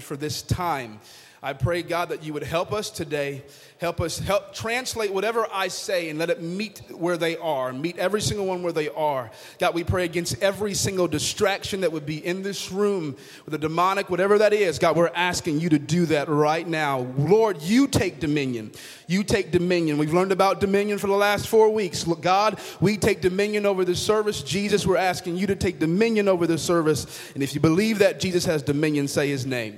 [0.00, 1.00] for this time.
[1.42, 3.44] I pray, God, that you would help us today.
[3.78, 7.98] Help us help translate whatever I say and let it meet where they are, meet
[7.98, 9.30] every single one where they are.
[9.58, 13.58] God, we pray against every single distraction that would be in this room, with the
[13.58, 14.78] demonic, whatever that is.
[14.78, 17.00] God, we're asking you to do that right now.
[17.18, 18.72] Lord, you take dominion.
[19.06, 19.98] You take dominion.
[19.98, 22.02] We've learned about dominion for the last four weeks.
[22.02, 24.42] God, we take dominion over the service.
[24.42, 27.06] Jesus, we're asking you to take dominion over the service.
[27.34, 29.75] And if you believe that Jesus has dominion, say his name.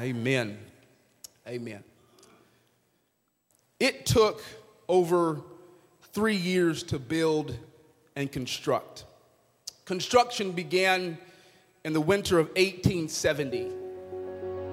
[0.00, 0.58] Amen.
[1.46, 1.84] Amen.
[3.78, 4.42] It took
[4.88, 5.40] over
[6.12, 7.56] three years to build
[8.16, 9.04] and construct.
[9.84, 11.18] Construction began
[11.84, 13.68] in the winter of 1870.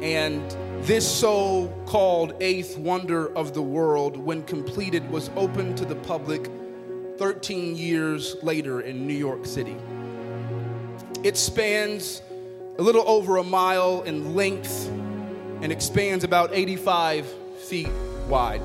[0.01, 0.49] And
[0.83, 6.49] this so called eighth wonder of the world, when completed, was opened to the public
[7.17, 9.75] 13 years later in New York City.
[11.23, 12.21] It spans
[12.81, 14.87] a little over a mile in length
[15.61, 17.27] and expands about 85
[17.59, 17.91] feet
[18.27, 18.59] wide.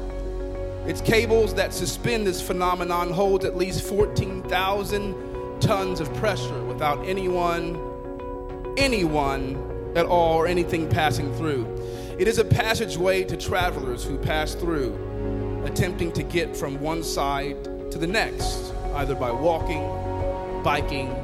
[0.87, 7.77] Its cables that suspend this phenomenon hold at least 14,000 tons of pressure without anyone,
[8.79, 11.67] anyone at all, or anything passing through.
[12.19, 17.63] It is a passageway to travelers who pass through, attempting to get from one side
[17.91, 19.83] to the next, either by walking,
[20.63, 21.15] biking,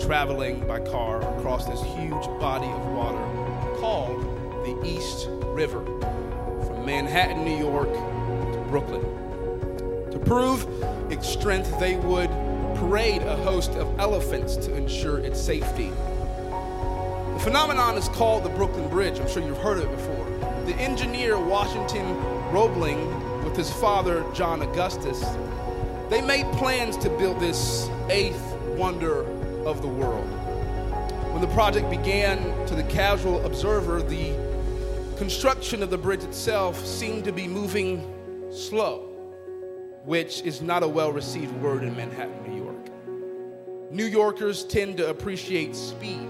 [0.00, 3.18] traveling by car across this huge body of water
[3.78, 4.22] called
[4.64, 5.84] the East River
[6.66, 9.02] from Manhattan, New York to Brooklyn.
[10.12, 10.66] To prove
[11.10, 12.30] its strength, they would
[12.76, 15.90] parade a host of elephants to ensure its safety.
[17.34, 19.18] The phenomenon is called the Brooklyn Bridge.
[19.18, 20.24] I'm sure you've heard of it before.
[20.66, 22.16] The engineer Washington
[22.52, 25.24] Roebling, with his father John Augustus,
[26.08, 29.24] they made plans to build this eighth wonder
[29.68, 30.26] of the world.
[31.32, 34.32] When the project began, to the casual observer, the
[35.18, 38.02] construction of the bridge itself seemed to be moving
[38.50, 39.00] slow,
[40.04, 43.92] which is not a well received word in Manhattan, New York.
[43.92, 46.28] New Yorkers tend to appreciate speed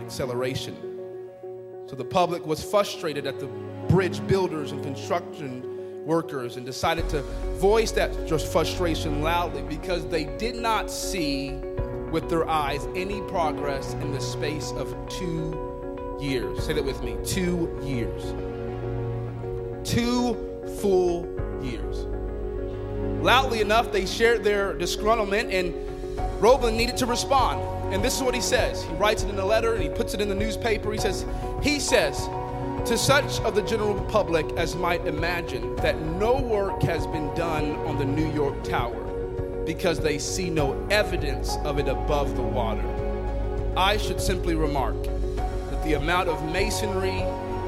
[0.00, 0.74] acceleration.
[1.86, 3.46] So the public was frustrated at the
[3.88, 5.70] bridge builders and construction
[6.04, 7.22] workers and decided to
[7.58, 8.14] voice that
[8.52, 11.60] frustration loudly because they did not see
[12.14, 16.64] with their eyes any progress in the space of two years.
[16.64, 18.22] Say that with me two years.
[19.82, 20.34] Two
[20.80, 21.26] full
[21.60, 22.06] years.
[23.20, 25.74] Loudly enough, they shared their disgruntlement, and
[26.40, 27.60] Roebling needed to respond.
[27.92, 28.84] And this is what he says.
[28.84, 30.92] He writes it in a letter and he puts it in the newspaper.
[30.92, 31.26] He says,
[31.64, 32.28] He says,
[32.86, 37.74] to such of the general public as might imagine that no work has been done
[37.86, 39.03] on the New York Tower
[39.64, 42.84] because they see no evidence of it above the water.
[43.76, 47.24] I should simply remark that the amount of masonry,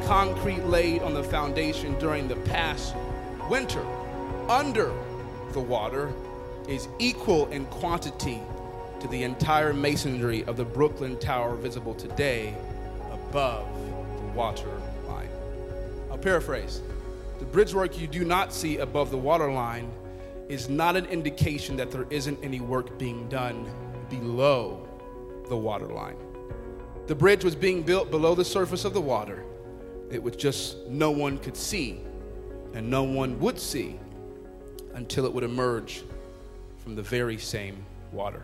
[0.06, 2.94] concrete laid on the foundation during the past
[3.50, 3.84] winter
[4.48, 4.92] under
[5.52, 6.12] the water
[6.68, 8.40] is equal in quantity
[9.00, 12.54] to the entire masonry of the Brooklyn Tower visible today
[13.12, 13.66] above
[14.18, 14.70] the water
[15.06, 15.28] line.
[16.10, 16.82] I'll paraphrase.
[17.38, 19.90] The bridge work you do not see above the water line
[20.48, 23.68] is not an indication that there isn't any work being done
[24.08, 24.86] below
[25.48, 26.16] the waterline.
[27.06, 29.44] The bridge was being built below the surface of the water.
[30.10, 32.00] It was just no one could see,
[32.74, 33.98] and no one would see
[34.94, 36.02] until it would emerge
[36.78, 38.42] from the very same water.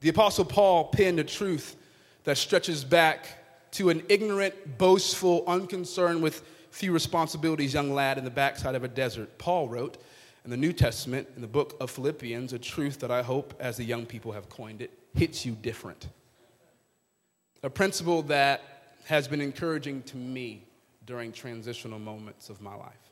[0.00, 1.76] The Apostle Paul penned a truth
[2.24, 8.30] that stretches back to an ignorant, boastful, unconcerned with few responsibilities young lad in the
[8.30, 9.38] backside of a desert.
[9.38, 9.98] Paul wrote
[10.44, 13.76] in the New Testament, in the book of Philippians, a truth that I hope, as
[13.76, 16.08] the young people have coined it, hits you different
[17.62, 18.60] a principle that
[19.04, 20.64] has been encouraging to me
[21.06, 23.10] during transitional moments of my life.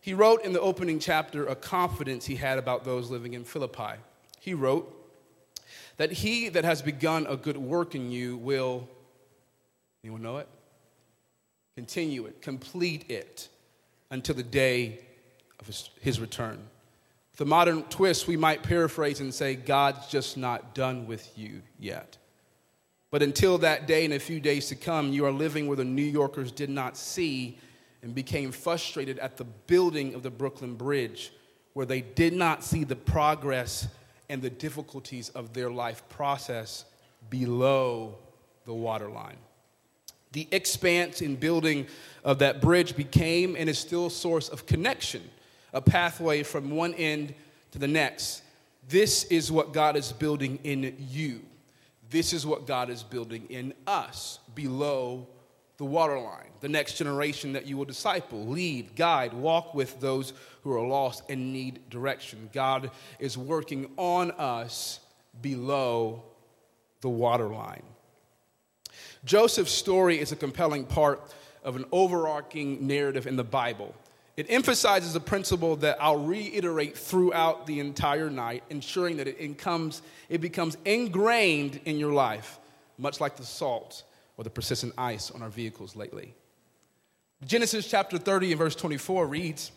[0.00, 3.94] He wrote in the opening chapter a confidence he had about those living in Philippi.
[4.40, 4.90] He wrote
[5.96, 8.88] that he that has begun a good work in you will,
[10.02, 10.48] anyone know it?
[11.74, 13.48] Continue it, complete it
[14.10, 15.00] until the day
[15.64, 16.58] of his, his return.
[17.32, 21.62] With a modern twist, we might paraphrase and say, God's just not done with you
[21.78, 22.18] yet.
[23.10, 25.84] But until that day and a few days to come, you are living where the
[25.84, 27.58] New Yorkers did not see
[28.02, 31.32] and became frustrated at the building of the Brooklyn Bridge,
[31.72, 33.88] where they did not see the progress
[34.28, 36.84] and the difficulties of their life process
[37.30, 38.16] below
[38.64, 39.38] the waterline.
[40.32, 41.86] The expanse and building
[42.24, 45.22] of that bridge became and is still a source of connection,
[45.74, 47.34] a pathway from one end
[47.72, 48.42] to the next.
[48.88, 51.42] This is what God is building in you
[52.14, 55.26] This is what God is building in us below
[55.78, 60.32] the waterline, the next generation that you will disciple, lead, guide, walk with those
[60.62, 62.48] who are lost and need direction.
[62.52, 65.00] God is working on us
[65.42, 66.22] below
[67.00, 67.82] the waterline.
[69.24, 71.34] Joseph's story is a compelling part
[71.64, 73.92] of an overarching narrative in the Bible.
[74.36, 80.40] It emphasizes a principle that I'll reiterate throughout the entire night, ensuring that it, it
[80.40, 82.58] becomes ingrained in your life,
[82.98, 84.02] much like the salt
[84.36, 86.34] or the persistent ice on our vehicles lately.
[87.44, 89.70] Genesis chapter 30 and verse 24 reads,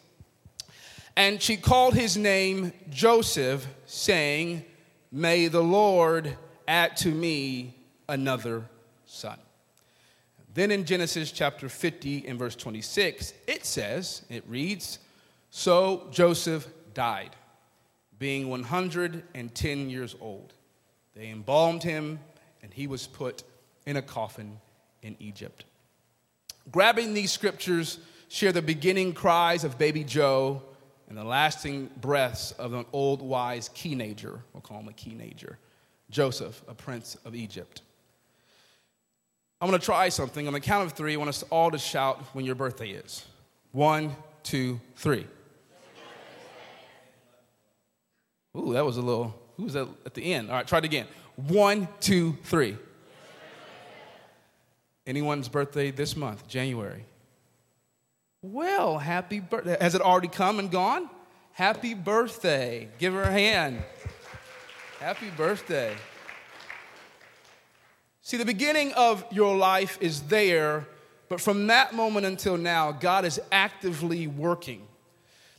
[1.15, 4.65] And she called his name Joseph, saying,
[5.12, 6.36] May the Lord
[6.68, 7.75] add to me
[8.10, 8.65] another
[9.06, 9.38] son.
[10.57, 14.98] Then in Genesis chapter 50 and verse 26, it says, it reads,
[15.51, 17.36] So Joseph died,
[18.18, 20.56] being 110 years old.
[21.15, 22.19] They embalmed him,
[22.63, 23.44] and he was put
[23.86, 24.57] in a coffin
[25.04, 25.63] in Egypt.
[26.71, 30.63] Grabbing these scriptures share the beginning cries of baby Joe
[31.07, 34.42] and the lasting breaths of an old wise teenager.
[34.53, 35.60] We'll call him a teenager.
[36.10, 37.83] Joseph, a prince of Egypt.
[39.59, 40.45] I'm to try something.
[40.48, 43.25] On the count of three, I want us all to shout when your birthday is.
[43.71, 45.25] One, two, three.
[48.56, 50.50] Ooh, that was a little, who was that at the end?
[50.50, 51.07] All right, try it again.
[51.36, 52.77] One, two, three.
[55.06, 57.06] Anyone's birthday this month, January?
[58.42, 59.77] Well, happy birthday.
[59.80, 61.10] Has it already come and gone?
[61.53, 62.89] Happy birthday.
[63.00, 63.83] Give her a hand.
[65.00, 65.95] Happy birthday.
[68.27, 70.85] See, the beginning of your life is there,
[71.29, 74.85] but from that moment until now, God is actively working.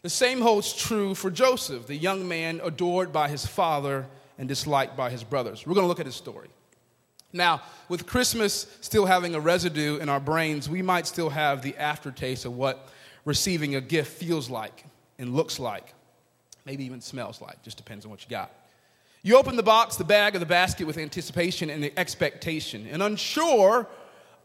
[0.02, 4.04] The same holds true for Joseph, the young man adored by his father
[4.36, 5.66] and disliked by his brothers.
[5.66, 6.48] We're going to look at his story.
[7.32, 11.74] Now, with Christmas still having a residue in our brains, we might still have the
[11.78, 12.90] aftertaste of what
[13.24, 14.84] receiving a gift feels like
[15.18, 15.94] and looks like,
[16.66, 18.52] maybe even smells like, just depends on what you got.
[19.28, 23.86] You open the box, the bag, or the basket with anticipation and expectation, and unsure,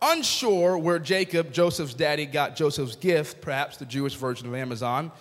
[0.02, 5.14] unsure where Jacob, Joseph's daddy, got Joseph's gift, perhaps the Jewish version of Amazon.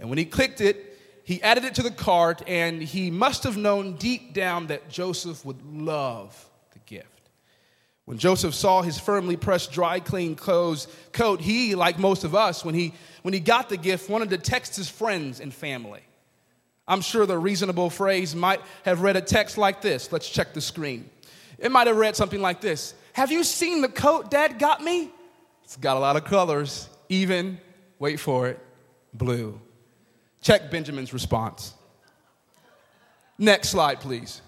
[0.00, 3.56] And when he clicked it, he added it to the cart, and he must have
[3.56, 7.30] known deep down that Joseph would love the gift.
[8.06, 12.64] When Joseph saw his firmly pressed, dry, clean clothes coat, he, like most of us,
[12.64, 16.02] when he, when he got the gift, wanted to text his friends and family.
[16.86, 20.12] I'm sure the reasonable phrase might have read a text like this.
[20.12, 21.08] Let's check the screen.
[21.58, 25.10] It might have read something like this Have you seen the coat dad got me?
[25.64, 27.58] It's got a lot of colors, even,
[27.98, 28.60] wait for it,
[29.14, 29.58] blue.
[30.42, 31.72] Check Benjamin's response.
[33.38, 34.42] Next slide, please.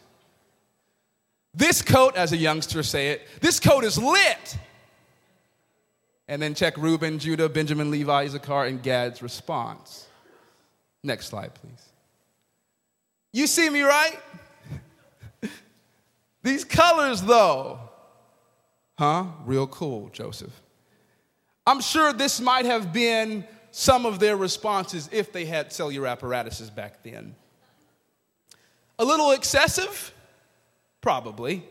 [1.54, 4.58] This coat, as a youngster say it, this coat is lit.
[6.28, 10.06] And then check Reuben, Judah, Benjamin, Levi, Issachar, and Gad's response.
[11.02, 11.82] Next slide, please.
[13.36, 14.18] You see me right?
[16.42, 17.78] These colors, though,
[18.98, 19.26] huh?
[19.44, 20.62] Real cool, Joseph.
[21.66, 26.70] I'm sure this might have been some of their responses if they had cellular apparatuses
[26.70, 27.34] back then.
[28.98, 30.14] A little excessive?
[31.02, 31.62] Probably.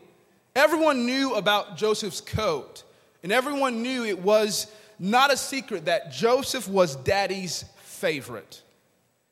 [0.54, 2.84] Everyone knew about Joseph's coat,
[3.24, 4.68] and everyone knew it was
[5.00, 8.62] not a secret that Joseph was daddy's favorite.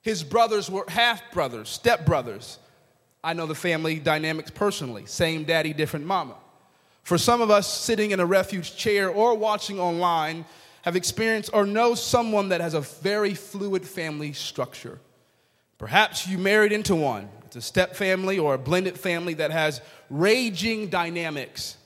[0.04, 2.58] His brothers were half brothers, step brothers.
[3.24, 6.36] I know the family dynamics personally same daddy, different mama.
[7.02, 10.44] For some of us sitting in a refuge chair or watching online,
[10.82, 14.98] have experienced or know someone that has a very fluid family structure.
[15.78, 17.30] Perhaps you married into one.
[17.46, 19.80] It's a step family or a blended family that has
[20.10, 21.78] raging dynamics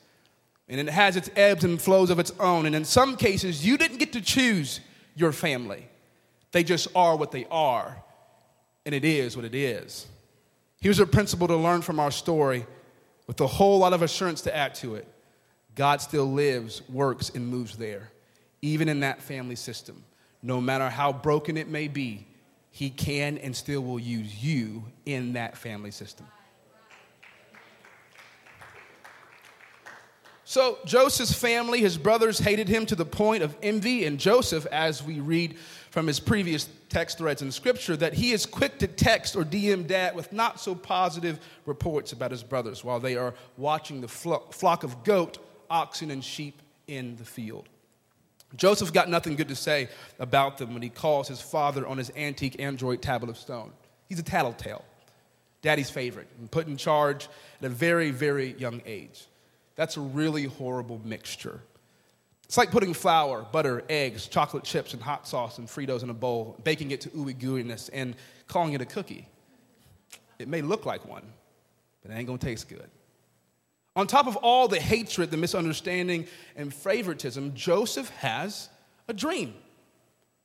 [0.69, 2.67] and it has its ebbs and flows of its own.
[2.67, 4.81] And in some cases, you didn't get to choose
[5.15, 5.89] your family,
[6.51, 8.03] they just are what they are,
[8.89, 10.07] and it is what it is.
[10.81, 12.65] Here's a principle to learn from our story
[13.27, 15.07] with a whole lot of assurance to add to it
[15.75, 18.11] God still lives, works, and moves there,
[18.63, 20.03] even in that family system.
[20.43, 22.27] No matter how broken it may be,
[22.71, 26.27] He can and still will use you in that family system.
[30.47, 35.03] So Joseph's family, his brothers hated him to the point of envy, and Joseph, as
[35.03, 35.59] we read
[35.91, 39.87] from his previous text threads in scripture, that he is quick to text or DM
[39.87, 44.85] dad with not so positive reports about his brothers while they are watching the flock
[44.85, 45.39] of goat,
[45.71, 47.69] oxen, and sheep in the field.
[48.57, 52.11] Joseph got nothing good to say about them when he calls his father on his
[52.17, 53.73] antique Android tablet of stone.
[54.09, 54.85] He's a tattletale.
[55.63, 57.29] daddy's favorite, and put in charge
[57.61, 59.27] at a very, very young age.
[59.77, 61.61] That's a really horrible mixture.
[62.49, 66.15] It's like putting flour, butter, eggs, chocolate chips, and hot sauce and Fritos in a
[66.15, 69.29] bowl, baking it to ooey gooiness, and calling it a cookie.
[70.39, 71.25] It may look like one,
[72.03, 72.89] but it ain't gonna taste good.
[73.97, 76.27] On top of all the hatred, the misunderstanding,
[76.57, 78.71] and favoritism, Joseph has
[79.09, 79.53] a dream.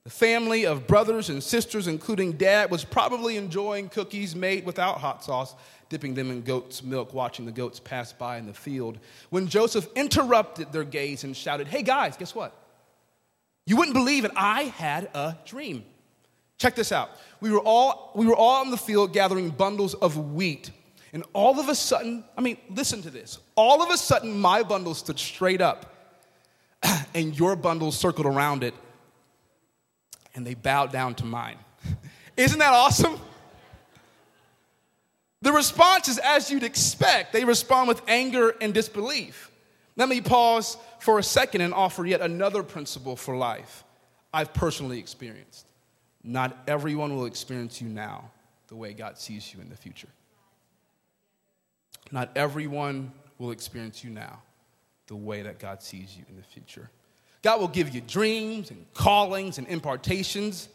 [0.03, 5.23] The family of brothers and sisters, including dad, was probably enjoying cookies made without hot
[5.23, 5.55] sauce,
[5.87, 9.87] dipping them in goat's milk, watching the goats pass by in the field, when Joseph
[9.95, 12.53] interrupted their gaze and shouted, Hey guys, guess what?
[13.65, 14.31] You wouldn't believe it.
[14.35, 15.85] I had a dream.
[16.57, 17.11] Check this out.
[17.39, 20.69] We were all, we were all in the field gathering bundles of wheat.
[21.13, 23.39] And all of a sudden, I mean, listen to this.
[23.55, 25.95] All of a sudden, my bundle stood straight up,
[27.13, 28.73] and your bundle circled around it
[30.35, 31.57] and they bowed down to mine.
[32.37, 33.19] Isn't that awesome?
[35.41, 37.33] The response is as you'd expect.
[37.33, 39.51] They respond with anger and disbelief.
[39.95, 43.83] Let me pause for a second and offer yet another principle for life
[44.33, 45.67] I've personally experienced.
[46.23, 48.31] Not everyone will experience you now
[48.67, 50.07] the way God sees you in the future.
[52.11, 54.41] Not everyone will experience you now
[55.07, 56.89] the way that God sees you in the future.
[57.43, 60.69] God will give you dreams and callings and impartations,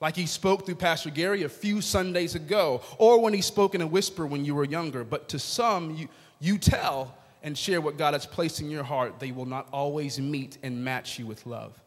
[0.00, 3.82] like He spoke through Pastor Gary a few Sundays ago, or when He spoke in
[3.82, 5.04] a whisper when you were younger.
[5.04, 6.08] But to some, you,
[6.40, 9.20] you tell and share what God has placed in your heart.
[9.20, 11.78] They will not always meet and match you with love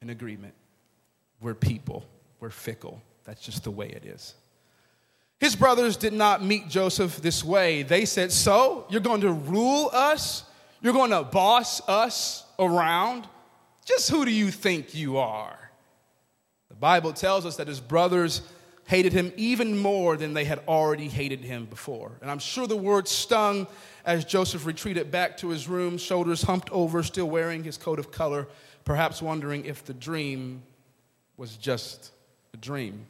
[0.00, 0.52] and agreement.
[1.40, 2.04] We're people,
[2.40, 3.00] we're fickle.
[3.24, 4.34] That's just the way it is.
[5.38, 7.84] His brothers did not meet Joseph this way.
[7.84, 10.42] They said, So, you're going to rule us?
[10.82, 13.26] You're going to boss us around?
[13.84, 15.58] Just who do you think you are?
[16.68, 18.42] The Bible tells us that his brothers
[18.86, 22.12] hated him even more than they had already hated him before.
[22.20, 23.66] And I'm sure the word stung
[24.04, 28.10] as Joseph retreated back to his room, shoulders humped over, still wearing his coat of
[28.10, 28.48] color,
[28.84, 30.62] perhaps wondering if the dream
[31.36, 32.10] was just
[32.52, 33.06] a dream.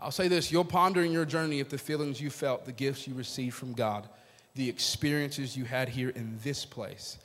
[0.00, 3.06] I'll say this you'll ponder in your journey if the feelings you felt, the gifts
[3.06, 4.08] you received from God,
[4.54, 7.18] the experiences you had here in this place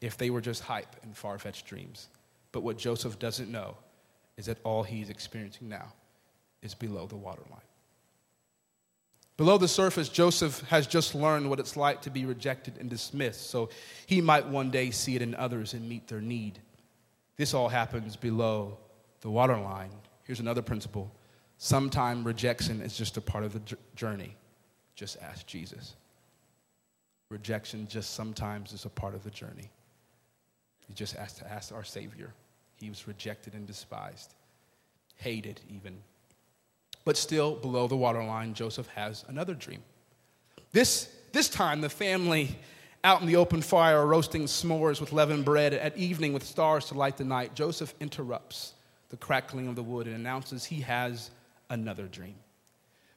[0.00, 2.08] if they were just hype and far fetched dreams.
[2.52, 3.76] But what Joseph doesn't know
[4.36, 5.92] is that all he's experiencing now
[6.62, 7.60] is below the waterline.
[9.36, 13.50] Below the surface, Joseph has just learned what it's like to be rejected and dismissed,
[13.50, 13.68] so
[14.06, 16.58] he might one day see it in others and meet their need.
[17.36, 18.78] This all happens below
[19.20, 19.90] the waterline.
[20.24, 21.12] Here's another principle
[21.58, 24.36] sometimes rejection is just a part of the journey.
[24.94, 25.96] Just ask Jesus.
[27.30, 29.70] Rejection just sometimes is a part of the journey.
[30.88, 32.32] You just asked to ask our Savior.
[32.80, 34.34] He was rejected and despised,
[35.16, 35.98] hated even.
[37.04, 39.82] But still, below the waterline, Joseph has another dream.
[40.72, 42.58] This, this time, the family
[43.04, 46.94] out in the open fire roasting s'mores with leavened bread at evening with stars to
[46.94, 47.54] light the night.
[47.54, 48.74] Joseph interrupts
[49.10, 51.30] the crackling of the wood and announces he has
[51.70, 52.34] another dream.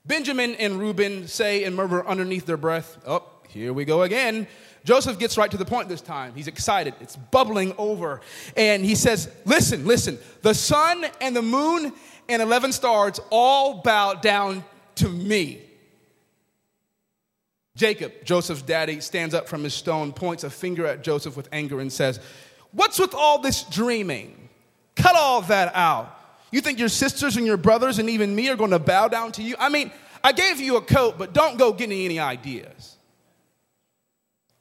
[0.05, 4.47] Benjamin and Reuben say and murmur underneath their breath, Oh, here we go again.
[4.89, 6.34] Joseph gets right to the point this time.
[6.34, 8.22] He's excited, it's bubbling over.
[8.58, 11.93] And he says, Listen, listen, the sun and the moon
[12.27, 14.65] and 11 stars all bow down
[14.96, 15.62] to me.
[17.75, 21.79] Jacob, Joseph's daddy, stands up from his stone, points a finger at Joseph with anger,
[21.79, 22.19] and says,
[22.72, 24.50] What's with all this dreaming?
[24.96, 26.19] Cut all that out.
[26.51, 29.34] You think your sisters and your brothers and even me are going to bow down
[29.34, 29.55] to you?
[29.60, 29.91] I mean,
[30.24, 32.96] I gave you a coat, but don't go getting any ideas.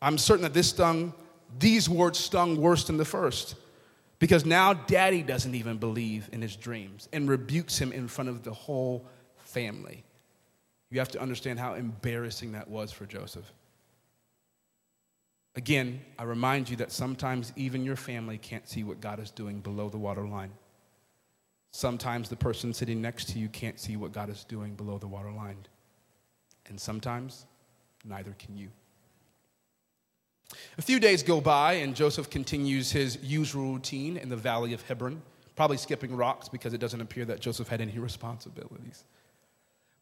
[0.00, 1.12] I'm certain that this stung,
[1.59, 3.57] these words stung worse than the first.
[4.19, 8.43] Because now daddy doesn't even believe in his dreams and rebukes him in front of
[8.43, 10.05] the whole family.
[10.90, 13.52] You have to understand how embarrassing that was for Joseph.
[15.55, 19.61] Again, I remind you that sometimes even your family can't see what God is doing
[19.61, 20.52] below the waterline.
[21.71, 25.07] Sometimes the person sitting next to you can't see what God is doing below the
[25.07, 25.59] waterline.
[26.67, 27.47] And sometimes
[28.05, 28.69] neither can you.
[30.78, 34.83] A few days go by, and Joseph continues his usual routine in the valley of
[34.83, 35.23] Hebron,
[35.57, 39.05] probably skipping rocks because it doesn't appear that Joseph had any responsibilities.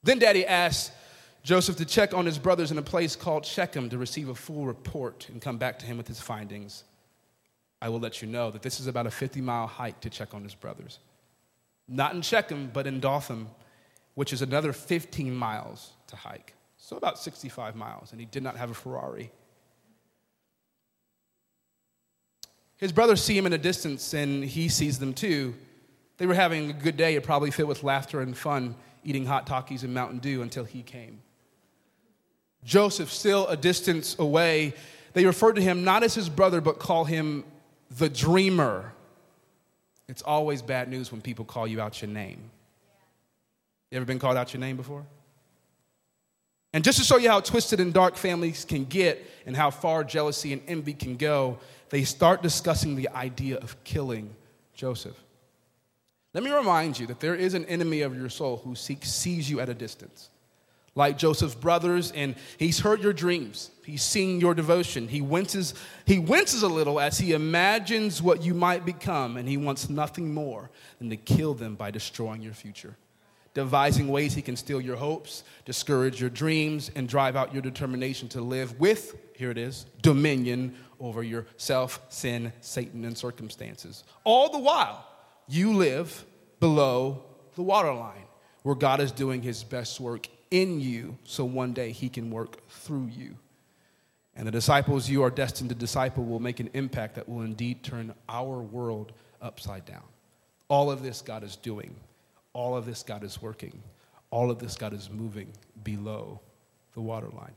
[0.03, 0.95] Then daddy asks
[1.43, 4.67] Joseph to check on his brothers in a place called Shechem to receive a full
[4.67, 6.85] report and come back to him with his findings.
[7.81, 10.35] I will let you know that this is about a 50 mile hike to check
[10.35, 10.99] on his brothers.
[11.89, 13.47] Not in Shechem, but in Dothan,
[14.15, 16.55] which is another 15 miles to hike.
[16.77, 19.31] So about 65 miles, and he did not have a Ferrari.
[22.77, 25.55] His brothers see him in a distance and he sees them too.
[26.19, 29.47] They were having a good day, it probably filled with laughter and fun, eating hot
[29.47, 31.21] Takis and Mountain Dew until he came.
[32.65, 34.75] Joseph, still a distance away,
[35.13, 37.45] they refer to him not as his brother, but call him
[37.99, 38.93] the dreamer.
[40.09, 42.51] It's always bad news when people call you out your name.
[43.91, 45.07] You ever been called out your name before?
[46.73, 50.05] And just to show you how twisted and dark families can get and how far
[50.05, 51.59] jealousy and envy can go,
[51.91, 54.35] they start discussing the idea of killing
[54.75, 55.17] Joseph.
[56.35, 59.49] Let me remind you that there is an enemy of your soul who seeks, sees
[59.49, 60.29] you at a distance.
[60.95, 63.71] Like Joseph's brothers, and he's heard your dreams.
[63.85, 65.09] He's seen your devotion.
[65.09, 65.75] He winces,
[66.07, 70.33] he winces a little as he imagines what you might become, and he wants nothing
[70.33, 72.97] more than to kill them by destroying your future
[73.57, 78.29] devising ways he can steal your hopes, discourage your dreams, and drive out your determination
[78.29, 84.05] to live with, here it is, dominion over yourself, sin, Satan, and circumstances.
[84.25, 85.07] All the while,
[85.49, 86.25] you live
[86.61, 87.25] below
[87.55, 88.25] the waterline
[88.63, 92.69] where God is doing his best work in you so one day he can work
[92.69, 93.37] through you.
[94.35, 97.83] And the disciples you are destined to disciple will make an impact that will indeed
[97.83, 100.03] turn our world upside down.
[100.69, 101.95] All of this God is doing.
[102.53, 103.83] All of this God is working.
[104.31, 105.53] All of this God is moving
[105.85, 106.41] below
[106.95, 107.55] the waterline.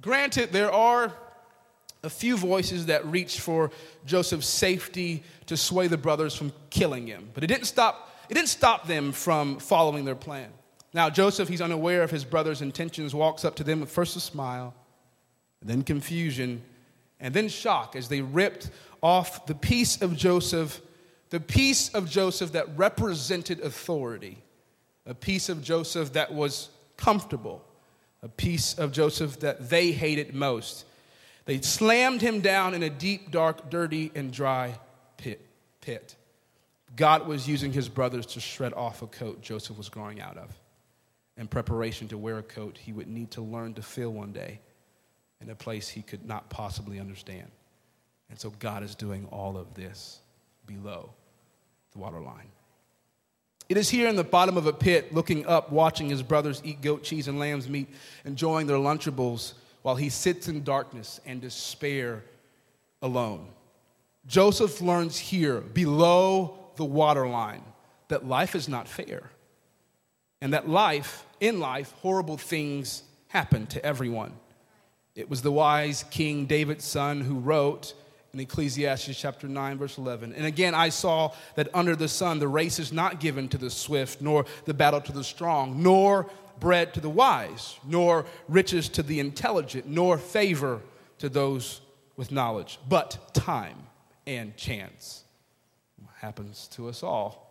[0.00, 1.12] Granted, there are
[2.02, 3.70] a few voices that reached for
[4.06, 7.28] Joseph's safety to sway the brothers from killing him.
[7.34, 10.50] But it didn't stop, it didn't stop them from following their plan.
[10.92, 14.20] Now, Joseph, he's unaware of his brother's intentions, walks up to them with first a
[14.20, 14.74] smile,
[15.62, 16.62] then confusion,
[17.20, 18.70] and then shock as they ripped
[19.02, 20.80] off the piece of Joseph,
[21.28, 24.38] the piece of Joseph that represented authority,
[25.06, 27.64] a piece of Joseph that was comfortable,
[28.22, 30.86] a piece of Joseph that they hated most
[31.44, 34.78] they slammed him down in a deep, dark, dirty, and dry
[35.16, 35.40] pit.
[35.80, 36.16] pit.
[36.96, 40.50] God was using his brothers to shred off a coat Joseph was growing out of
[41.36, 44.60] in preparation to wear a coat he would need to learn to fill one day
[45.40, 47.50] in a place he could not possibly understand.
[48.28, 50.20] And so God is doing all of this
[50.66, 51.10] below
[51.92, 52.48] the waterline.
[53.68, 56.82] It is here in the bottom of a pit, looking up, watching his brothers eat
[56.82, 57.88] goat cheese and lamb's meat,
[58.24, 62.22] enjoying their Lunchables while he sits in darkness and despair
[63.02, 63.46] alone.
[64.26, 67.62] Joseph learns here, below the waterline,
[68.08, 69.30] that life is not fair.
[70.40, 74.32] And that life, in life, horrible things happen to everyone.
[75.14, 77.94] It was the wise King David's son who wrote
[78.32, 80.32] in Ecclesiastes chapter 9, verse 11.
[80.34, 83.70] And again, I saw that under the sun, the race is not given to the
[83.70, 86.30] swift, nor the battle to the strong, nor
[86.60, 90.80] bread to the wise, nor riches to the intelligent, nor favor
[91.18, 91.80] to those
[92.16, 93.78] with knowledge, but time
[94.26, 95.24] and chance.
[96.20, 97.50] Happens to us all.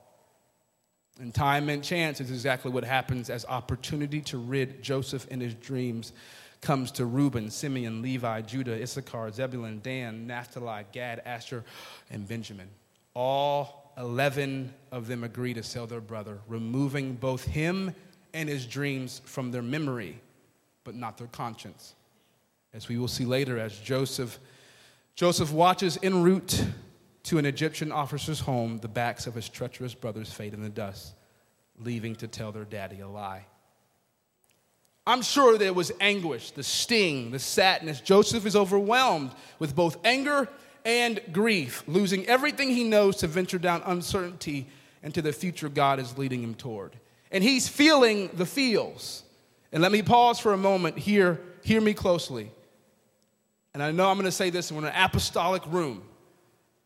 [1.20, 5.56] And time and chance is exactly what happens as opportunity to rid Joseph and his
[5.56, 6.14] dreams
[6.62, 11.64] comes to Reuben, Simeon, Levi, Judah, Issachar, Zebulun, Dan, Naphtali, Gad, Asher,
[12.12, 12.70] and Benjamin.
[13.16, 17.94] All 11 of them agree to sell their brother, removing both him
[18.34, 20.20] and his dreams from their memory,
[20.84, 21.96] but not their conscience.
[22.74, 24.40] As we will see later, as Joseph,
[25.16, 26.64] Joseph watches en route
[27.24, 31.14] to an Egyptian officer's home, the backs of his treacherous brothers fade in the dust,
[31.78, 33.46] leaving to tell their daddy a lie.
[35.08, 38.00] I'm sure there was anguish, the sting, the sadness.
[38.00, 40.48] Joseph is overwhelmed with both anger
[40.86, 44.68] and grief, losing everything he knows to venture down uncertainty
[45.02, 46.96] into the future God is leading him toward
[47.32, 49.24] and he's feeling the feels.
[49.72, 52.52] And let me pause for a moment here, hear me closely.
[53.74, 56.02] And I know I'm going to say this in an apostolic room,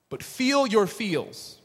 [0.10, 1.58] but feel your feels.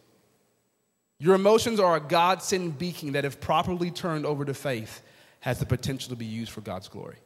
[1.18, 5.02] Your emotions are a God sent beacon that, if properly turned over to faith,
[5.40, 7.16] has the potential to be used for God's glory.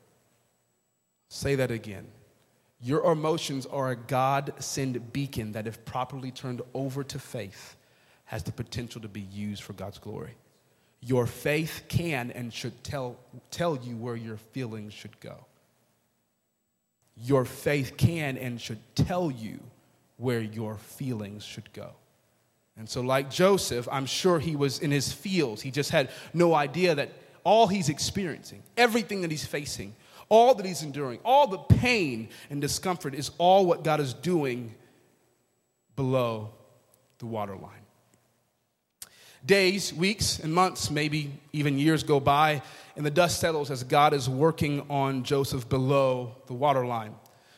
[1.29, 2.07] Say that again.
[2.81, 7.77] Your emotions are a God sent beacon that, if properly turned over to faith,
[8.25, 10.35] has the potential to be used for God's glory.
[11.05, 13.19] Your faith can and should tell,
[13.51, 15.47] tell you where your feelings should go.
[17.17, 19.61] Your faith can and should tell you
[20.17, 21.91] where your feelings should go.
[22.77, 25.61] And so, like Joseph, I'm sure he was in his fields.
[25.61, 27.13] He just had no idea that
[27.45, 29.95] all he's experiencing, everything that he's facing,
[30.29, 34.75] all that he's enduring, all the pain and discomfort is all what God is doing
[35.97, 36.53] below
[37.19, 37.82] the waterline.
[39.45, 42.63] Days, weeks, and months, maybe even years go by,
[42.97, 47.15] and the dust settles as God is working on Joseph below the waterline.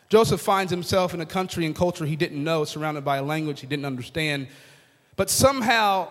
[0.09, 3.61] Joseph finds himself in a country and culture he didn't know, surrounded by a language
[3.61, 4.49] he didn't understand.
[5.17, 6.09] But somehow,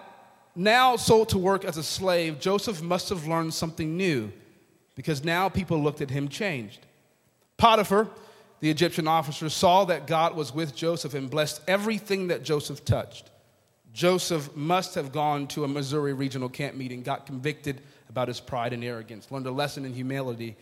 [0.55, 4.31] now sold to work as a slave, Joseph must have learned something new
[4.95, 6.85] because now people looked at him changed.
[7.57, 8.09] Potiphar,
[8.59, 13.29] the Egyptian officer, saw that God was with Joseph and blessed everything that Joseph touched.
[13.93, 17.79] Joseph must have gone to a Missouri regional camp meeting, got convicted
[18.09, 20.57] about his pride and arrogance, learned a lesson in humility,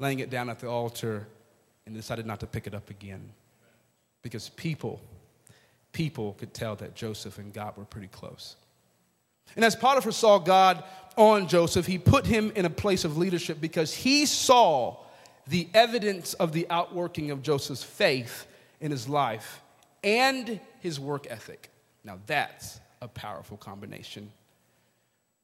[0.00, 1.26] laying it down at the altar,
[1.86, 3.30] and decided not to pick it up again.
[4.22, 5.00] Because people,
[5.92, 8.56] people could tell that Joseph and God were pretty close.
[9.54, 10.82] And as Potiphar saw God
[11.16, 14.96] on Joseph, he put him in a place of leadership because he saw
[15.46, 18.48] the evidence of the outworking of Joseph's faith
[18.80, 19.62] in his life
[20.02, 21.70] and his work ethic.
[22.06, 24.30] Now, that's a powerful combination.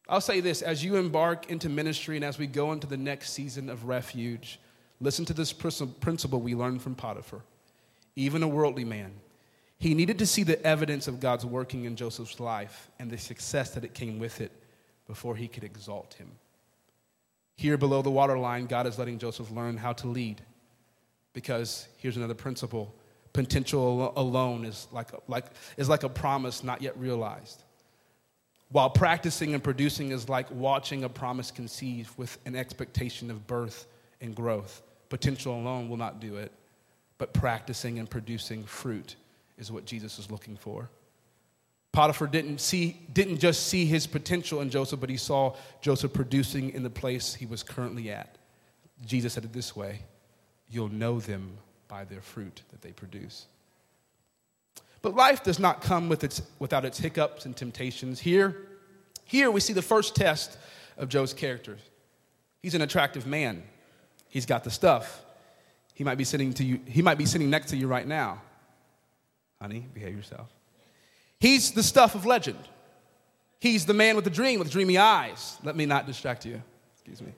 [0.09, 3.33] I'll say this as you embark into ministry and as we go into the next
[3.33, 4.61] season of refuge,
[5.01, 7.43] listen to this principle we learned from Potiphar.
[8.15, 9.13] Even a worldly man,
[9.79, 13.71] he needed to see the evidence of God's working in Joseph's life and the success
[13.71, 14.53] that it came with it
[15.09, 16.31] before he could exalt him.
[17.57, 20.41] Here below the waterline, God is letting Joseph learn how to lead.
[21.33, 22.95] Because here's another principle
[23.33, 27.63] potential alone is like, like, is like a promise not yet realized.
[28.71, 33.87] While practicing and producing is like watching a promise conceive with an expectation of birth
[34.21, 34.83] and growth.
[35.11, 36.53] Potential alone will not do it,
[37.19, 39.17] but practicing and producing fruit
[39.59, 40.89] is what Jesus is looking for.
[41.93, 46.71] Potiphar didn't, see, didn't just see his potential in Joseph, but he saw Joseph producing
[46.71, 48.39] in the place he was currently at.
[49.05, 50.01] Jesus said it this way
[50.71, 51.59] You'll know them
[51.93, 53.45] by their fruit that they produce.
[55.03, 58.19] But life does not come with its, without its hiccups and temptations.
[58.19, 58.57] Here,
[59.27, 60.57] here we see the first test
[60.97, 61.77] of Joe's character.
[62.63, 63.63] He's an attractive man.
[64.31, 65.23] He's got the stuff.
[65.93, 68.41] He might be sitting to you, he might be sitting next to you right now.
[69.61, 70.49] Honey, behave yourself.
[71.41, 72.71] He's the stuff of legend.
[73.61, 75.59] He's the man with the dream, with dreamy eyes.
[75.63, 76.63] Let me not distract you.
[76.95, 77.33] Excuse me.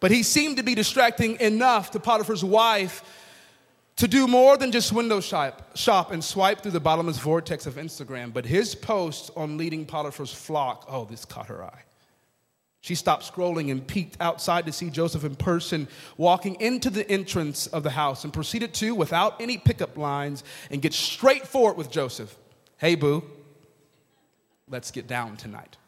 [0.00, 3.02] But he seemed to be distracting enough to Potiphar's wife
[3.96, 7.74] to do more than just window shop, shop and swipe through the bottomless vortex of
[7.74, 11.84] Instagram, but his post on leading Potiphar's flock, oh, this caught her eye.
[12.80, 17.66] She stopped scrolling and peeked outside to see Joseph in person walking into the entrance
[17.68, 21.78] of the house and proceeded to, without any pickup lines, and get straight for it
[21.78, 22.36] with Joseph.
[22.76, 23.24] Hey, boo,
[24.68, 25.78] let's get down tonight.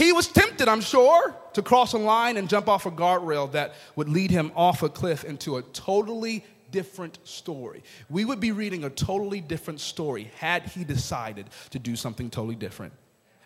[0.00, 3.74] He was tempted, I'm sure, to cross a line and jump off a guardrail that
[3.96, 7.82] would lead him off a cliff into a totally different story.
[8.08, 12.54] We would be reading a totally different story had he decided to do something totally
[12.54, 12.94] different.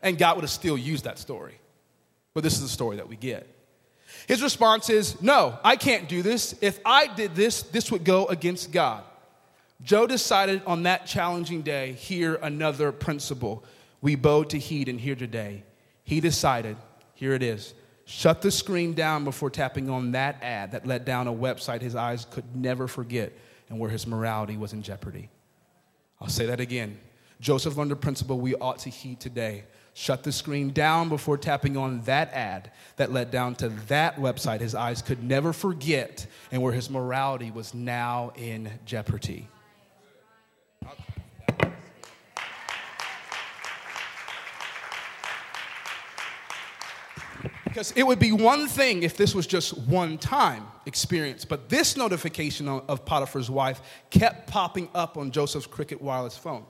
[0.01, 1.59] And God would have still used that story.
[2.35, 3.49] But this is the story that we get.
[4.29, 6.55] His response is, No, I can't do this.
[6.61, 9.03] If I did this, this would go against God.
[9.83, 13.64] Joe decided on that challenging day, here another principle
[14.01, 15.64] we bow to heed and hear today
[16.05, 16.77] he decided,
[17.14, 21.27] here it is, shut the screen down before tapping on that ad that led down
[21.27, 23.33] a website his eyes could never forget
[23.69, 25.31] and where his morality was in jeopardy.
[26.21, 26.99] I'll say that again.
[27.40, 29.64] Joseph learned a principle we ought to heed today.
[29.95, 34.61] Shut the screen down before tapping on that ad that led down to that website
[34.61, 39.49] his eyes could never forget and where his morality was now in jeopardy.
[47.74, 51.96] Because it would be one thing if this was just one time experience, but this
[51.96, 56.64] notification of Potiphar's wife kept popping up on Joseph's Cricket wireless phone.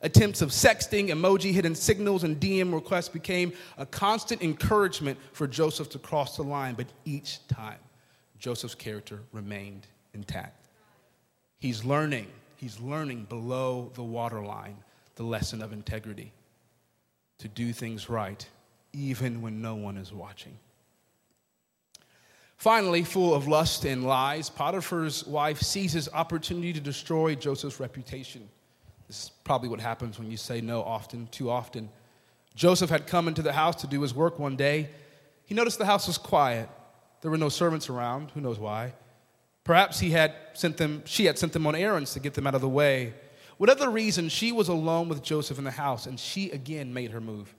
[0.00, 5.90] Attempts of sexting, emoji hidden signals, and DM requests became a constant encouragement for Joseph
[5.90, 7.80] to cross the line, but each time,
[8.38, 10.68] Joseph's character remained intact.
[11.58, 14.76] He's learning, he's learning below the waterline
[15.16, 16.32] the lesson of integrity
[17.38, 18.46] to do things right
[18.94, 20.56] even when no one is watching.
[22.56, 28.48] Finally, full of lust and lies, Potiphar's wife seizes opportunity to destroy Joseph's reputation.
[29.06, 31.90] This is probably what happens when you say no often, too often.
[32.54, 34.88] Joseph had come into the house to do his work one day.
[35.44, 36.68] He noticed the house was quiet.
[37.20, 38.94] There were no servants around, who knows why.
[39.64, 42.54] Perhaps he had sent them, she had sent them on errands to get them out
[42.54, 43.14] of the way.
[43.56, 47.10] Whatever the reason, she was alone with Joseph in the house, and she again made
[47.10, 47.54] her move.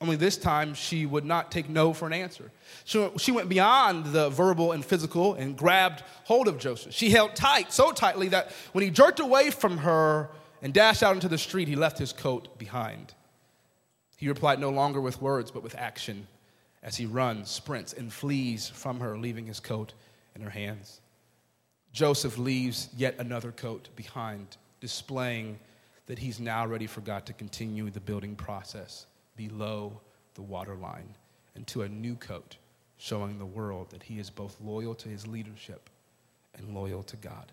[0.00, 2.50] Only this time she would not take no for an answer.
[2.84, 6.92] She, she went beyond the verbal and physical and grabbed hold of Joseph.
[6.92, 10.30] She held tight, so tightly that when he jerked away from her
[10.62, 13.14] and dashed out into the street, he left his coat behind.
[14.16, 16.26] He replied no longer with words, but with action
[16.82, 19.94] as he runs, sprints, and flees from her, leaving his coat
[20.34, 21.00] in her hands.
[21.92, 25.58] Joseph leaves yet another coat behind, displaying
[26.06, 30.00] that he's now ready for God to continue the building process below
[30.34, 31.16] the waterline
[31.54, 32.56] and to a new coat,
[32.96, 35.90] showing the world that he is both loyal to his leadership
[36.56, 37.52] and loyal to God.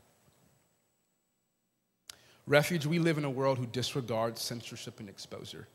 [2.48, 5.68] Refuge, we live in a world who disregards censorship and exposure.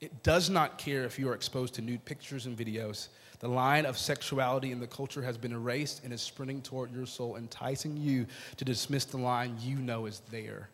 [0.00, 3.08] It does not care if you are exposed to nude pictures and videos.
[3.40, 7.06] The line of sexuality in the culture has been erased and is sprinting toward your
[7.06, 10.68] soul, enticing you to dismiss the line you know is there.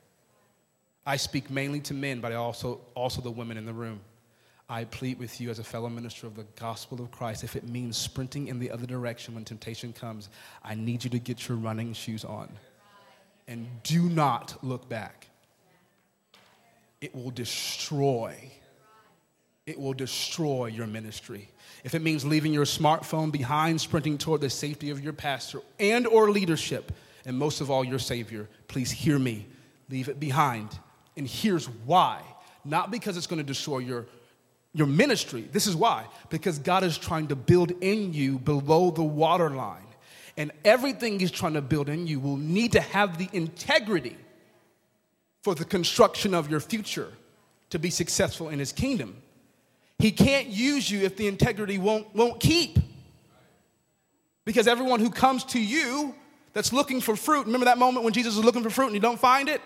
[1.04, 4.00] I speak mainly to men, but I also, also the women in the room.
[4.70, 7.42] I plead with you as a fellow minister of the gospel of Christ.
[7.42, 10.28] If it means sprinting in the other direction when temptation comes,
[10.62, 12.48] I need you to get your running shoes on.
[13.48, 15.26] And do not look back.
[17.00, 18.52] It will destroy.
[19.66, 21.48] It will destroy your ministry.
[21.82, 26.06] If it means leaving your smartphone behind, sprinting toward the safety of your pastor and
[26.06, 26.92] or leadership,
[27.26, 29.48] and most of all your savior, please hear me.
[29.88, 30.68] Leave it behind.
[31.16, 32.22] And here's why.
[32.64, 34.06] Not because it's going to destroy your
[34.72, 35.48] your ministry.
[35.50, 36.06] This is why.
[36.28, 39.86] Because God is trying to build in you below the waterline.
[40.36, 44.16] And everything He's trying to build in you will need to have the integrity
[45.42, 47.12] for the construction of your future
[47.70, 49.16] to be successful in His kingdom.
[49.98, 52.78] He can't use you if the integrity won't, won't keep.
[54.44, 56.14] Because everyone who comes to you
[56.52, 59.00] that's looking for fruit, remember that moment when Jesus was looking for fruit and you
[59.00, 59.60] don't find it?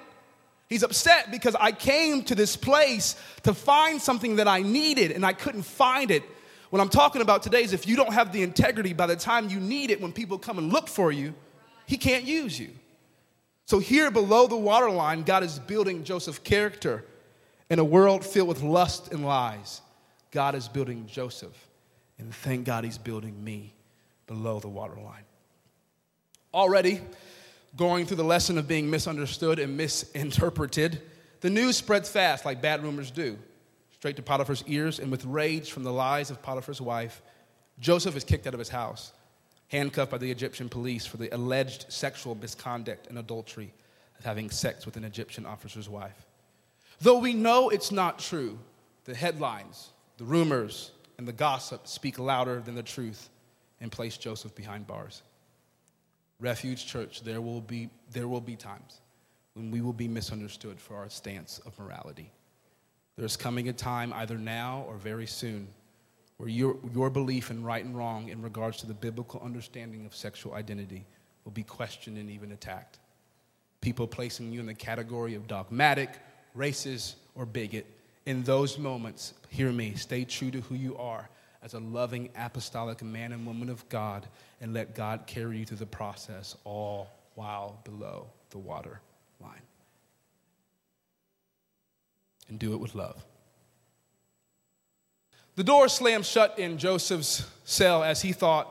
[0.75, 5.25] He's upset because I came to this place to find something that I needed and
[5.25, 6.25] I couldn't find it.
[6.71, 9.49] What I'm talking about today is if you don't have the integrity by the time
[9.49, 11.33] you need it, when people come and look for you,
[11.87, 12.71] he can't use you.
[13.67, 17.05] So, here below the waterline, God is building Joseph's character
[17.71, 19.81] in a world filled with lust and lies.
[20.33, 21.69] God is building Joseph,
[22.19, 23.75] and thank God he's building me
[24.27, 25.23] below the waterline.
[26.53, 27.01] Already,
[27.77, 31.03] going through the lesson of being misunderstood and misinterpreted,
[31.41, 33.39] the news spreads fast like bad rumors do,
[33.93, 37.23] straight to Potiphar's ears, and with rage from the lies of Potiphar's wife,
[37.81, 39.13] Joseph is kicked out of his house,
[39.69, 43.73] handcuffed by the Egyptian police for the alleged sexual misconduct and adultery
[44.19, 46.27] of having sex with an Egyptian officer's wife.
[47.01, 48.59] Though we know it's not true,
[49.05, 53.29] the headlines, the rumors, and the gossip speak louder than the truth
[53.81, 55.23] and place Joseph behind bars.
[56.41, 59.01] Refuge Church, there will be, there will be times
[59.55, 62.31] when we will be misunderstood for our stance of morality.
[63.17, 65.69] There's coming a time, either now or very soon,
[66.37, 70.15] where your, your belief in right and wrong in regards to the biblical understanding of
[70.15, 71.05] sexual identity
[71.45, 72.99] will be questioned and even attacked.
[73.81, 76.11] People placing you in the category of dogmatic,
[76.57, 77.87] racist, or bigot.
[78.27, 81.29] In those moments, hear me, stay true to who you are
[81.63, 84.27] as a loving apostolic man and woman of God
[84.65, 88.99] and let God carry you through the process all while below the water
[89.39, 89.61] line.
[92.49, 93.23] And do it with love.
[95.57, 98.67] The door slammed shut in Joseph's cell as he thought,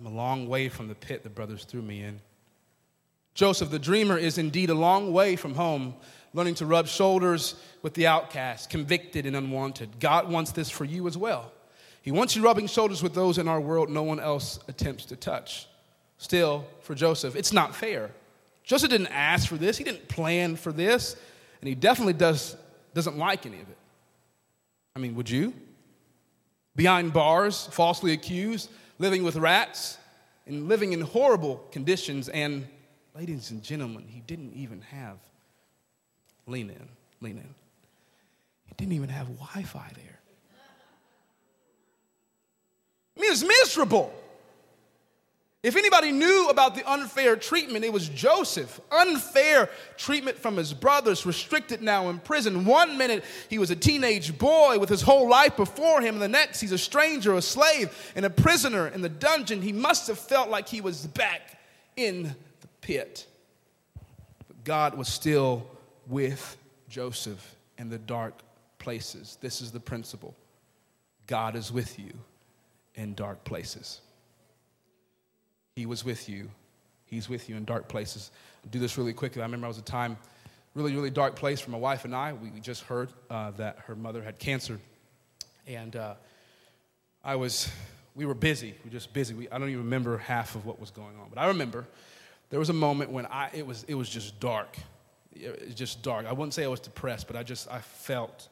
[0.00, 2.20] I'm a long way from the pit the brothers threw me in.
[3.34, 5.94] Joseph, the dreamer, is indeed a long way from home,
[6.34, 10.00] learning to rub shoulders with the outcast, convicted and unwanted.
[10.00, 11.52] God wants this for you as well.
[12.02, 15.16] He wants you rubbing shoulders with those in our world no one else attempts to
[15.16, 15.66] touch.
[16.18, 18.10] Still, for Joseph, it's not fair.
[18.62, 21.16] Joseph didn't ask for this, he didn't plan for this,
[21.60, 22.56] and he definitely does,
[22.94, 23.76] doesn't like any of it.
[24.94, 25.52] I mean, would you?
[26.76, 29.98] Behind bars, falsely accused, living with rats,
[30.46, 32.66] and living in horrible conditions, and
[33.14, 35.18] ladies and gentlemen, he didn't even have,
[36.46, 36.88] lean in,
[37.20, 37.54] lean in.
[38.66, 40.09] He didn't even have Wi Fi there.
[43.16, 44.14] I mean, it's miserable.
[45.62, 48.80] If anybody knew about the unfair treatment, it was Joseph.
[48.90, 49.68] Unfair
[49.98, 52.64] treatment from his brothers, restricted now in prison.
[52.64, 56.28] One minute he was a teenage boy with his whole life before him, and the
[56.28, 59.60] next he's a stranger, a slave, and a prisoner in the dungeon.
[59.60, 61.60] He must have felt like he was back
[61.94, 63.26] in the pit.
[64.48, 65.66] But God was still
[66.06, 66.56] with
[66.88, 68.32] Joseph in the dark
[68.78, 69.36] places.
[69.42, 70.34] This is the principle
[71.26, 72.14] God is with you
[72.94, 74.00] in dark places.
[75.76, 76.50] He was with you.
[77.06, 78.30] He's with you in dark places.
[78.62, 79.42] I'll do this really quickly.
[79.42, 80.16] I remember I was a time,
[80.74, 82.32] really, really dark place for my wife and I.
[82.32, 84.78] We just heard uh, that her mother had cancer.
[85.66, 86.14] And uh,
[87.24, 87.70] I was,
[88.14, 88.74] we were busy.
[88.84, 89.34] We were just busy.
[89.34, 91.28] We, I don't even remember half of what was going on.
[91.32, 91.86] But I remember
[92.50, 94.76] there was a moment when I, it, was, it was just dark.
[95.32, 96.26] It was just dark.
[96.26, 98.48] I wouldn't say I was depressed, but I just, I felt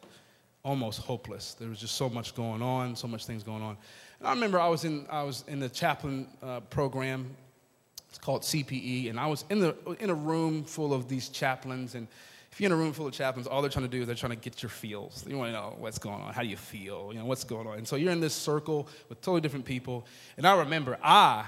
[0.63, 1.55] almost hopeless.
[1.55, 3.77] There was just so much going on, so much things going on.
[4.19, 7.31] And I remember I was in, I was in the chaplain uh, program.
[8.09, 9.11] It's called CPE.
[9.11, 11.95] And I was in, the, in a room full of these chaplains.
[11.95, 12.09] And
[12.51, 14.17] if you're in a room full of chaplains, all they're trying to do is they're
[14.17, 15.25] trying to get your feels.
[15.27, 16.33] You want to know what's going on.
[16.33, 17.11] How do you feel?
[17.13, 17.79] You know, what's going on?
[17.79, 20.07] And so you're in this circle with totally different people.
[20.37, 21.45] And I remember I,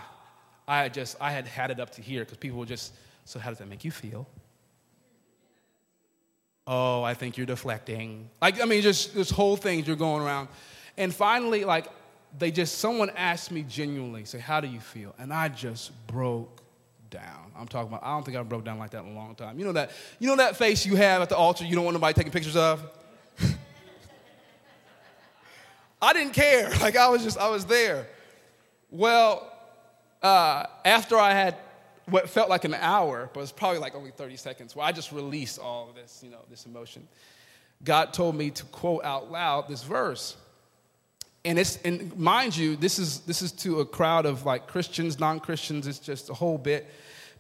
[0.69, 2.93] I just, I had had it up to here because people were just,
[3.25, 4.29] so how does that make you feel?
[6.67, 8.31] Oh, I think you're deflecting.
[8.41, 10.49] Like, I mean, just this whole thing you're going around.
[10.97, 11.87] And finally, like,
[12.39, 15.15] they just, someone asked me genuinely, say, how do you feel?
[15.19, 16.63] And I just broke
[17.11, 17.53] down.
[17.59, 19.59] I'm talking about, I don't think I broke down like that in a long time.
[19.59, 21.95] You know that, you know that face you have at the altar you don't want
[21.95, 22.83] nobody taking pictures of?
[26.03, 26.71] I didn't care.
[26.81, 28.07] Like I was just, I was there.
[28.91, 29.51] Well,
[30.23, 31.57] uh, after I had
[32.07, 34.93] what felt like an hour, but it was probably like only 30 seconds, where I
[34.93, 37.07] just released all of this, you know, this emotion.
[37.85, 40.37] God told me to quote out loud this verse.
[41.45, 45.19] And it's and mind you, this is this is to a crowd of like Christians,
[45.19, 46.87] non-Christians, it's just a whole bit.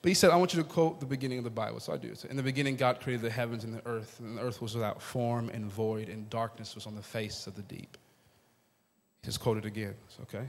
[0.02, 1.78] But he said, I want you to quote the beginning of the Bible.
[1.80, 2.14] So I do.
[2.14, 4.74] So in the beginning, God created the heavens and the earth, and the earth was
[4.74, 7.98] without form and void, and darkness was on the face of the deep.
[9.22, 9.94] He's quoted again.
[10.22, 10.48] Okay.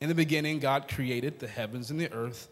[0.00, 2.48] In the beginning, God created the heavens and the earth,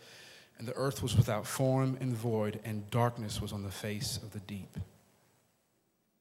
[0.59, 4.33] and the earth was without form and void, and darkness was on the face of
[4.33, 4.79] the deep.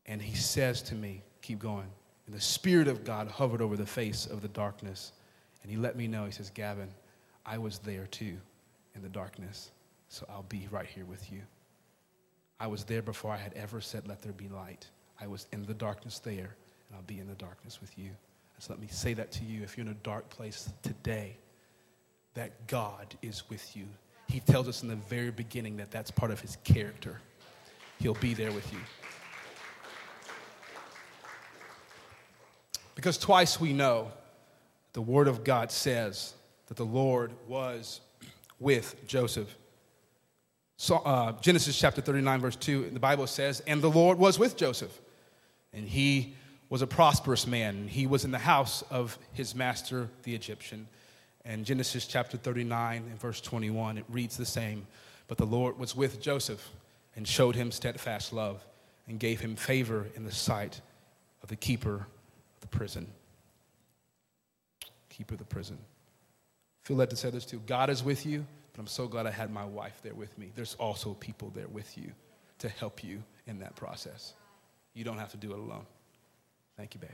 [0.05, 1.87] And he says to me, Keep going.
[2.25, 5.11] And the Spirit of God hovered over the face of the darkness.
[5.61, 6.89] And he let me know, he says, Gavin,
[7.45, 8.37] I was there too
[8.95, 9.71] in the darkness,
[10.09, 11.41] so I'll be right here with you.
[12.59, 14.87] I was there before I had ever said, Let there be light.
[15.19, 16.55] I was in the darkness there,
[16.87, 18.11] and I'll be in the darkness with you.
[18.59, 21.35] So let me say that to you if you're in a dark place today,
[22.33, 23.85] that God is with you.
[24.27, 27.19] He tells us in the very beginning that that's part of his character.
[27.99, 28.79] He'll be there with you.
[32.95, 34.11] Because twice we know
[34.93, 36.33] the Word of God says
[36.67, 38.01] that the Lord was
[38.59, 39.53] with Joseph.
[40.77, 44.57] So, uh, Genesis chapter 39, verse 2, the Bible says, And the Lord was with
[44.57, 44.99] Joseph,
[45.73, 46.33] and he
[46.69, 47.87] was a prosperous man.
[47.87, 50.87] He was in the house of his master, the Egyptian.
[51.43, 54.87] And Genesis chapter 39 and verse 21, it reads the same.
[55.27, 56.71] But the Lord was with Joseph
[57.15, 58.65] and showed him steadfast love
[59.07, 60.81] and gave him favor in the sight
[61.43, 62.07] of the keeper
[62.75, 63.07] prison.
[65.09, 65.77] Keeper of the prison.
[66.83, 67.61] Feel led to say this too.
[67.65, 70.51] God is with you, but I'm so glad I had my wife there with me.
[70.55, 72.11] There's also people there with you
[72.59, 74.33] to help you in that process.
[74.93, 75.85] You don't have to do it alone.
[76.77, 77.13] Thank you, baby.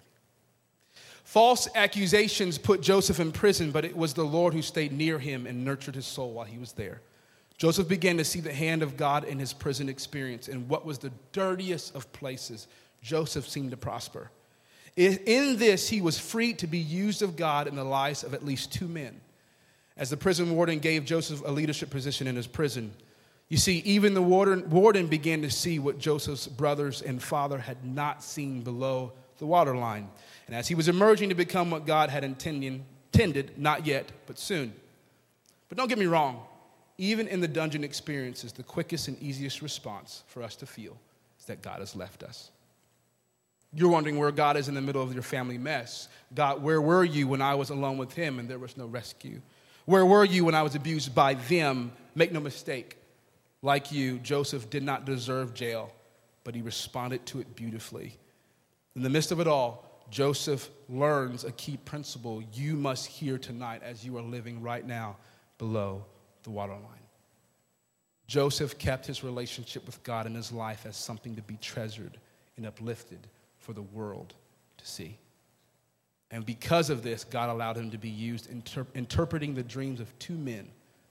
[1.24, 5.46] False accusations put Joseph in prison, but it was the Lord who stayed near him
[5.46, 7.02] and nurtured his soul while he was there.
[7.58, 10.48] Joseph began to see the hand of God in his prison experience.
[10.48, 12.68] In what was the dirtiest of places,
[13.02, 14.32] Joseph seemed to prosper.
[14.96, 18.46] In this, he was free to be used of God in the lives of at
[18.46, 19.20] least two men.
[19.96, 22.92] As the prison warden gave Joseph a leadership position in his prison,
[23.48, 27.84] you see, even the warden, warden began to see what Joseph's brothers and father had
[27.86, 30.10] not seen below the waterline.
[30.48, 32.82] And as he was emerging to become what God had intended,
[33.14, 34.74] intended, not yet, but soon.
[35.68, 36.42] But don't get me wrong,
[36.98, 40.98] even in the dungeon experiences, the quickest and easiest response for us to feel
[41.40, 42.52] is that God has left us.
[43.74, 46.10] You're wondering where God is in the middle of your family mess.
[46.34, 49.42] God, where were you when I was alone with Him and there was no rescue?
[49.86, 51.92] Where were you when I was abused by them?
[52.14, 52.98] Make no mistake,
[53.62, 55.92] like you, Joseph did not deserve jail,
[56.44, 58.18] but he responded to it beautifully.
[58.96, 63.82] In the midst of it all, Joseph learns a key principle you must hear tonight
[63.84, 65.16] as you are living right now
[65.58, 66.04] below
[66.44, 66.88] the waterline.
[68.28, 72.18] Joseph kept his relationship with God in his life as something to be treasured
[72.58, 73.28] and uplifted
[73.62, 74.34] for the world
[74.78, 75.18] to see.
[76.30, 80.18] And because of this, God allowed him to be used inter- interpreting the dreams of
[80.20, 80.68] two men,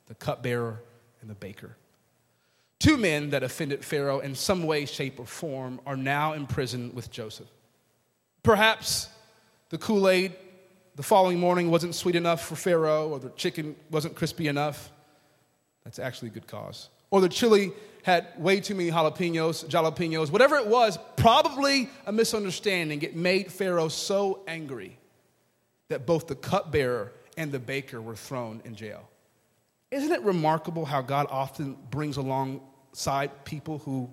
[0.06, 0.80] the cupbearer
[1.20, 1.76] and the baker.
[2.78, 6.92] Two men that offended Pharaoh in some way, shape, or form are now in prison
[6.94, 7.48] with Joseph.
[8.42, 9.08] Perhaps
[9.68, 10.34] the Kool Aid
[10.96, 14.90] the following morning wasn't sweet enough for Pharaoh, or the chicken wasn't crispy enough.
[15.84, 16.88] That's actually a good cause.
[17.10, 23.02] Or the chili had way too many jalapenos, jalapenos, whatever it was, probably a misunderstanding.
[23.02, 24.98] It made Pharaoh so angry
[25.88, 29.08] that both the cupbearer and the baker were thrown in jail.
[29.90, 34.08] Isn't it remarkable how God often brings alongside people who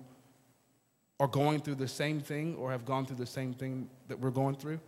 [1.20, 4.30] are going through the same thing or have gone through the same thing that we're
[4.30, 4.80] going through?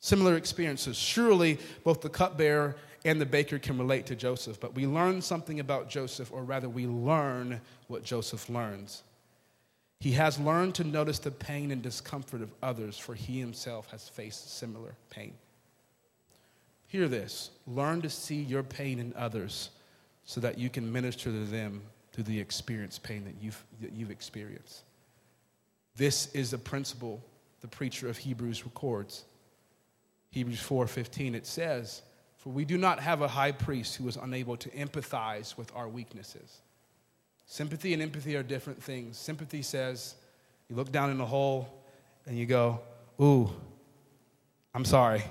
[0.00, 0.96] Similar experiences.
[0.96, 5.60] Surely both the cupbearer and the baker can relate to Joseph, but we learn something
[5.60, 9.02] about Joseph, or rather, we learn what Joseph learns.
[10.00, 14.08] He has learned to notice the pain and discomfort of others, for he himself has
[14.08, 15.34] faced similar pain.
[16.86, 19.70] Hear this learn to see your pain in others
[20.24, 21.82] so that you can minister to them
[22.12, 24.82] through the experienced pain that you've, that you've experienced.
[25.96, 27.22] This is the principle
[27.60, 29.24] the preacher of Hebrews records.
[30.30, 32.02] Hebrews 4:15 it says,
[32.36, 35.88] For we do not have a high priest who is unable to empathize with our
[35.88, 36.60] weaknesses.
[37.46, 39.16] Sympathy and empathy are different things.
[39.16, 40.14] Sympathy says,
[40.68, 41.68] you look down in the hole
[42.26, 42.80] and you go,
[43.20, 43.50] Ooh,
[44.74, 45.22] I'm sorry.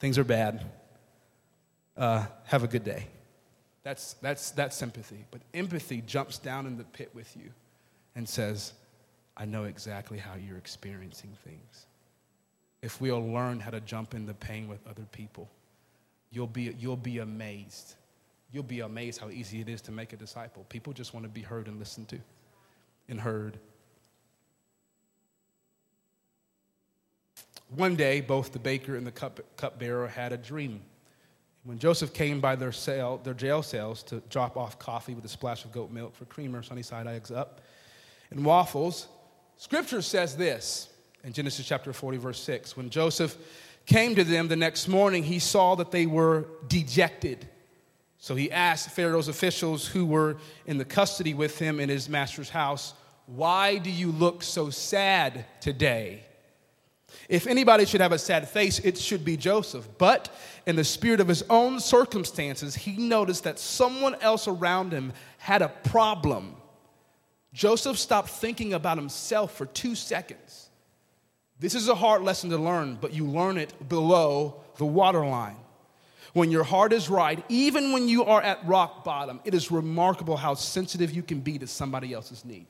[0.00, 0.64] Things are bad.
[1.96, 3.06] Uh, have a good day.
[3.82, 5.24] That's, that's, that's sympathy.
[5.30, 7.50] But empathy jumps down in the pit with you
[8.14, 8.74] and says,
[9.36, 11.86] I know exactly how you're experiencing things.
[12.82, 15.48] If we'll learn how to jump in the pain with other people,
[16.30, 17.94] you'll be, you'll be amazed.
[18.52, 20.64] You'll be amazed how easy it is to make a disciple.
[20.68, 22.18] People just want to be heard and listened to
[23.08, 23.58] and heard.
[27.74, 30.80] One day, both the baker and the cup, cupbearer had a dream.
[31.64, 35.28] When Joseph came by their, cell, their jail cells to drop off coffee with a
[35.28, 37.60] splash of goat milk for creamer, sunny side eggs up,
[38.30, 39.08] and waffles,
[39.56, 40.88] scripture says this
[41.24, 42.76] in Genesis chapter 40, verse 6.
[42.76, 43.36] When Joseph
[43.86, 47.48] came to them the next morning, he saw that they were dejected.
[48.18, 52.50] So he asked Pharaoh's officials who were in the custody with him in his master's
[52.50, 52.94] house,
[53.26, 56.24] Why do you look so sad today?
[57.28, 59.86] If anybody should have a sad face, it should be Joseph.
[59.98, 60.34] But
[60.66, 65.62] in the spirit of his own circumstances, he noticed that someone else around him had
[65.62, 66.56] a problem.
[67.52, 70.67] Joseph stopped thinking about himself for two seconds.
[71.60, 75.56] This is a hard lesson to learn, but you learn it below the waterline.
[76.32, 80.36] When your heart is right, even when you are at rock bottom, it is remarkable
[80.36, 82.66] how sensitive you can be to somebody else's need.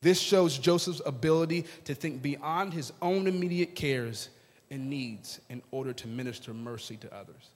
[0.00, 4.30] This shows Joseph's ability to think beyond his own immediate cares
[4.70, 7.50] and needs in order to minister mercy to others.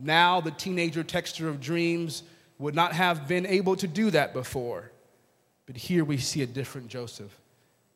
[0.00, 2.22] Now, the teenager texture of dreams
[2.58, 4.90] would not have been able to do that before.
[5.66, 7.36] But here we see a different Joseph,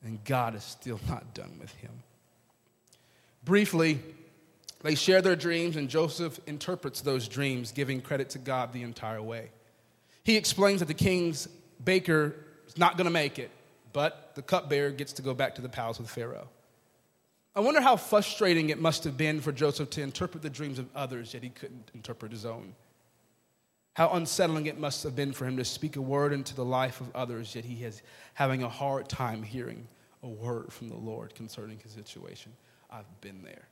[0.04, 1.92] and God is still not done with him.
[3.44, 4.00] Briefly,
[4.82, 9.22] they share their dreams, and Joseph interprets those dreams, giving credit to God the entire
[9.22, 9.50] way.
[10.24, 11.48] He explains that the king's
[11.84, 12.34] baker
[12.66, 13.50] is not going to make it,
[13.92, 16.48] but the cupbearer gets to go back to the palace with Pharaoh.
[17.54, 20.88] I wonder how frustrating it must have been for Joseph to interpret the dreams of
[20.94, 22.74] others, yet he couldn't interpret his own.
[23.94, 27.00] How unsettling it must have been for him to speak a word into the life
[27.00, 28.02] of others, yet he is
[28.34, 29.86] having a hard time hearing
[30.22, 32.52] a word from the Lord concerning his situation.
[32.90, 33.68] I've been there.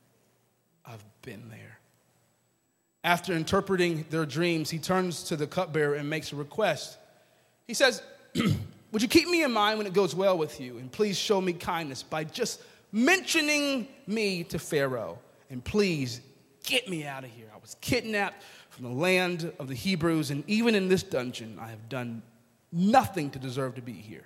[0.85, 1.79] I've been there.
[3.05, 6.99] After interpreting their dreams, he turns to the cupbearer and makes a request.
[7.67, 8.03] He says,
[8.93, 10.79] Would you keep me in mind when it goes well with you?
[10.79, 15.19] And please show me kindness by just mentioning me to Pharaoh.
[15.51, 16.23] And please
[16.65, 17.47] get me out of here.
[17.55, 18.43] I was kidnapped
[18.79, 22.23] from the land of the Hebrews, and even in this dungeon, I have done
[22.71, 24.23] nothing to deserve to be here.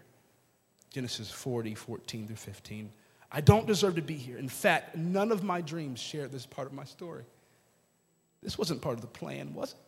[0.91, 2.93] Genesis 40, 14 through 15.
[3.31, 4.37] I don't deserve to be here.
[4.37, 7.25] In fact, none of my dreams share this part of my story.
[8.43, 9.79] This wasn't part of the plan, was it?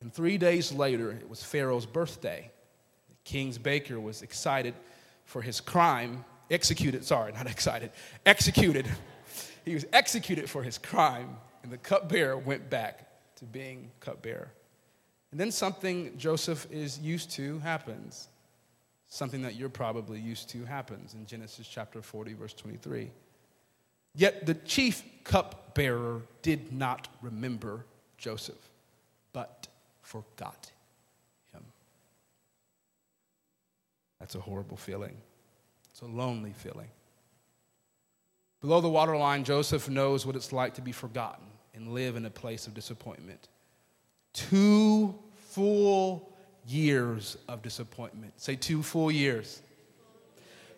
[0.00, 2.52] And three days later, it was Pharaoh's birthday.
[3.08, 4.74] The king's baker was excited
[5.24, 7.90] for his crime, executed, sorry, not excited,
[8.24, 8.86] executed.
[9.64, 14.50] he was executed for his crime, and the cupbearer went back to being cupbearer.
[15.30, 18.28] And then something Joseph is used to happens.
[19.08, 23.10] Something that you're probably used to happens in Genesis chapter 40, verse 23.
[24.14, 27.84] Yet the chief cupbearer did not remember
[28.16, 28.70] Joseph,
[29.32, 29.68] but
[30.02, 30.70] forgot
[31.52, 31.62] him.
[34.18, 35.16] That's a horrible feeling.
[35.90, 36.88] It's a lonely feeling.
[38.60, 41.47] Below the waterline, Joseph knows what it's like to be forgotten
[41.78, 43.48] and live in a place of disappointment.
[44.32, 45.14] Two
[45.48, 46.32] full
[46.66, 48.34] years of disappointment.
[48.40, 49.62] Say two full years.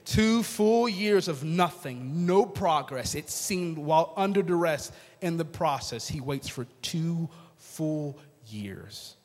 [0.05, 3.15] Two full years of nothing, no progress.
[3.15, 9.17] It seemed while under duress in the process, he waits for two full years.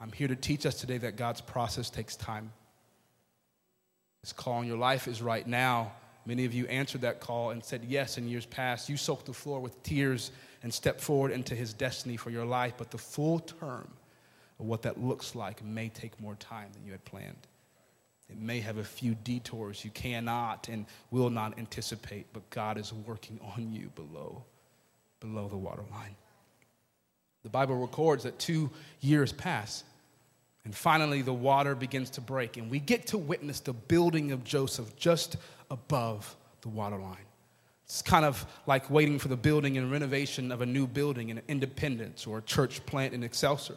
[0.00, 2.52] I'm here to teach us today that God's process takes time.
[4.20, 5.92] His call on your life is right now.
[6.26, 8.88] Many of you answered that call and said yes in years past.
[8.88, 10.30] You soaked the floor with tears
[10.64, 13.86] and step forward into his destiny for your life, but the full term
[14.58, 17.46] of what that looks like may take more time than you had planned.
[18.28, 22.92] It may have a few detours you cannot and will not anticipate, but God is
[22.92, 24.42] working on you below,
[25.20, 26.16] below the waterline.
[27.44, 29.84] The Bible records that two years pass
[30.64, 34.44] and finally, the water begins to break, and we get to witness the building of
[34.44, 35.36] Joseph just
[35.70, 37.26] above the waterline.
[37.84, 41.40] It's kind of like waiting for the building and renovation of a new building in
[41.48, 43.76] Independence or a church plant in Excelsior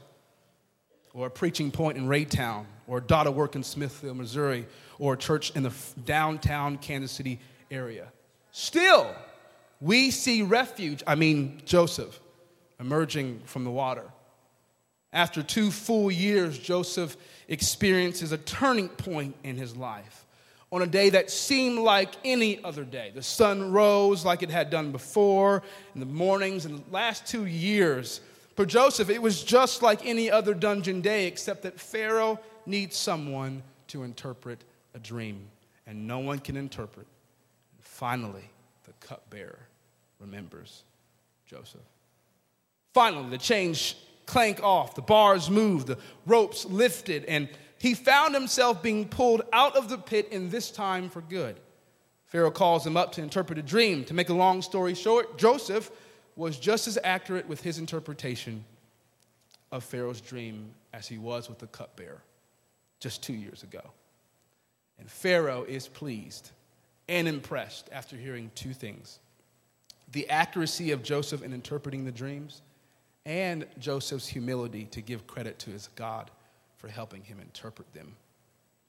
[1.14, 4.66] or a preaching point in Raytown or a daughter work in Smithville, Missouri
[4.99, 5.74] or a church in the
[6.05, 7.39] downtown Kansas City
[7.70, 8.08] area.
[8.51, 9.14] Still,
[9.82, 12.20] we see refuge, I mean Joseph,
[12.80, 14.03] emerging from the water.
[15.12, 20.26] After two full years, Joseph experiences a turning point in his life.
[20.72, 24.70] On a day that seemed like any other day, the sun rose like it had
[24.70, 25.63] done before
[25.93, 26.65] in the mornings.
[26.65, 28.20] And the last two years,
[28.55, 33.63] for Joseph, it was just like any other dungeon day, except that Pharaoh needs someone
[33.88, 34.63] to interpret
[34.93, 35.47] a dream,
[35.86, 37.07] and no one can interpret.
[37.78, 38.49] And finally,
[38.84, 39.59] the cupbearer
[40.20, 40.84] remembers
[41.45, 41.80] Joseph.
[42.93, 43.95] Finally, the chains
[44.26, 47.47] clank off, the bars move, the ropes lifted, and
[47.80, 51.59] he found himself being pulled out of the pit, in this time for good.
[52.25, 54.03] Pharaoh calls him up to interpret a dream.
[54.05, 55.91] To make a long story short, Joseph
[56.36, 58.63] was just as accurate with his interpretation
[59.71, 62.21] of Pharaoh's dream as he was with the cupbearer
[62.99, 63.82] just two years ago.
[64.99, 66.51] And Pharaoh is pleased
[67.07, 69.19] and impressed after hearing two things
[70.13, 72.61] the accuracy of Joseph in interpreting the dreams,
[73.25, 76.32] and Joseph's humility to give credit to his God
[76.78, 78.15] for helping him interpret them.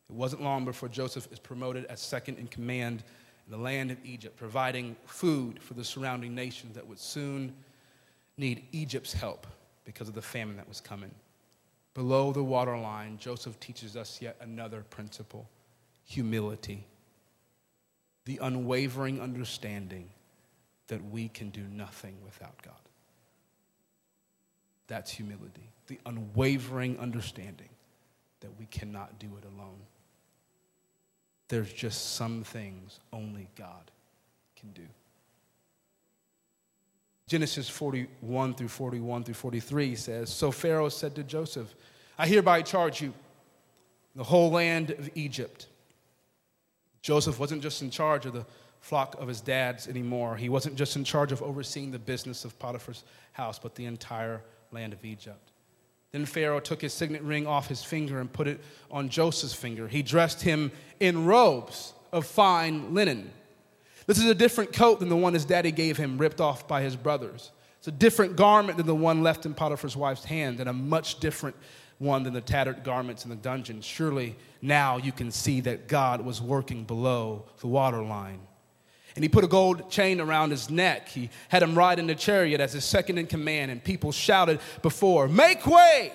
[0.09, 3.03] It wasn't long before Joseph is promoted as second in command
[3.47, 7.55] in the land of Egypt, providing food for the surrounding nations that would soon
[8.37, 9.47] need Egypt's help
[9.85, 11.11] because of the famine that was coming.
[11.95, 15.49] Below the waterline, Joseph teaches us yet another principle
[16.05, 16.87] humility,
[18.25, 20.09] the unwavering understanding
[20.87, 22.75] that we can do nothing without God.
[24.87, 27.69] That's humility, the unwavering understanding
[28.41, 29.81] that we cannot do it alone.
[31.49, 33.91] There's just some things only God
[34.57, 34.87] can do.
[37.27, 41.75] Genesis 41 through 41 through 43 says So Pharaoh said to Joseph,
[42.19, 43.13] I hereby charge you
[44.17, 45.67] the whole land of Egypt.
[47.03, 48.45] Joseph wasn't just in charge of the
[48.81, 50.37] flock of his dad's anymore.
[50.37, 54.43] He wasn't just in charge of overseeing the business of Potiphar's house, but the entire
[54.73, 55.53] land of Egypt.
[56.13, 59.89] Then Pharaoh took his signet ring off his finger and put it on Joseph's finger.
[59.89, 63.31] He dressed him in robes of fine linen.
[64.07, 66.81] This is a different coat than the one his daddy gave him, ripped off by
[66.81, 67.51] his brothers.
[67.79, 71.21] It's a different garment than the one left in Potiphar's wife's hand, and a much
[71.21, 71.57] different
[71.99, 73.83] one than the tattered garments in the dungeon.
[73.83, 78.41] Surely now you can see that God was working below the waterline.
[79.15, 81.09] And he put a gold chain around his neck.
[81.09, 84.61] He had him ride in the chariot as his second in command, and people shouted
[84.83, 86.13] before, Make way!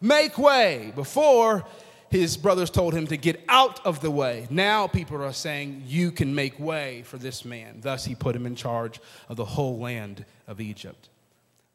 [0.00, 0.92] Make way!
[0.94, 1.64] Before,
[2.10, 4.46] his brothers told him to get out of the way.
[4.50, 7.78] Now people are saying, You can make way for this man.
[7.80, 11.08] Thus, he put him in charge of the whole land of Egypt.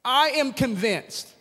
[0.05, 1.33] I am convinced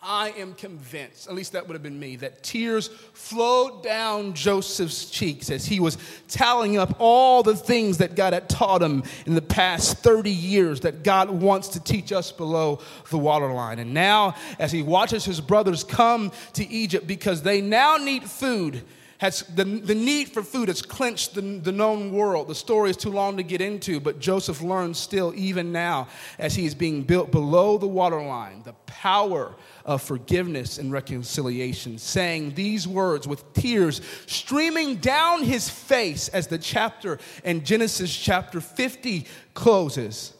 [0.00, 5.10] I am convinced, at least that would have been me, that tears flowed down Joseph's
[5.10, 9.34] cheeks as he was tallying up all the things that God had taught him in
[9.34, 12.78] the past 30 years that God wants to teach us below
[13.10, 13.80] the waterline.
[13.80, 18.84] And now, as he watches his brothers come to Egypt because they now need food,
[19.18, 22.48] has the, the need for food has clenched the, the known world.
[22.48, 26.08] The story is too long to get into, but Joseph learns still, even now,
[26.38, 32.54] as he is being built below the waterline, the power of forgiveness and reconciliation, saying
[32.54, 39.26] these words with tears streaming down his face as the chapter in Genesis chapter 50
[39.54, 40.32] closes.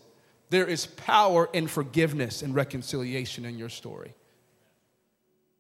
[0.50, 4.14] There is power in forgiveness and reconciliation in your story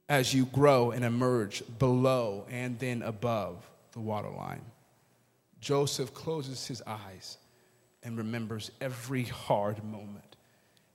[0.08, 4.62] as you grow and emerge below and then above the waterline.
[5.60, 7.36] Joseph closes his eyes
[8.02, 10.36] and remembers every hard moment,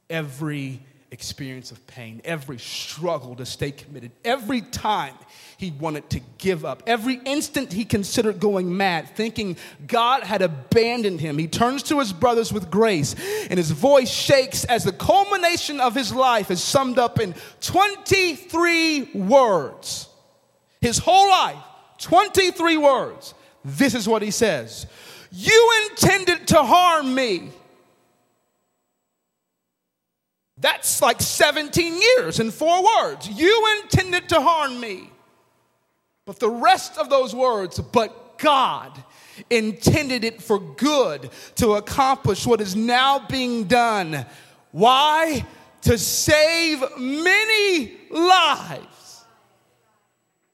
[0.09, 0.82] every
[1.14, 5.14] experience of pain, every struggle to stay committed, every time
[5.57, 9.55] he wanted to give up, every instant he considered going mad, thinking
[9.86, 13.16] God had abandoned him, he turns to his brothers with grace,
[13.49, 19.11] and his voice shakes as the culmination of his life is summed up in 23
[19.14, 20.09] words.
[20.82, 21.64] His whole life,
[21.99, 23.36] 23 words.
[23.64, 24.88] This is what he says
[25.32, 27.51] You intended to harm me
[30.64, 33.28] that's like 17 years in four words.
[33.28, 35.09] You intended to harm me.
[36.26, 39.03] But the rest of those words, but God
[39.49, 44.26] intended it for good to accomplish what is now being done.
[44.72, 45.45] Why?
[45.82, 48.92] To save many lives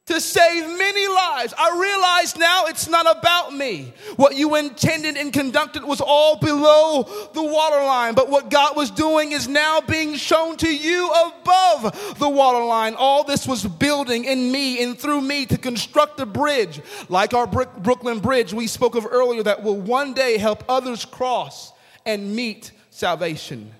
[0.09, 1.53] to save many lives.
[1.55, 3.93] I realize now it's not about me.
[4.15, 7.03] What you intended and conducted was all below
[7.33, 12.27] the waterline, but what God was doing is now being shown to you above the
[12.27, 12.95] waterline.
[12.95, 17.45] All this was building in me and through me to construct a bridge, like our
[17.45, 21.71] Brooklyn Bridge we spoke of earlier, that will one day help others cross
[22.03, 23.71] and meet salvation.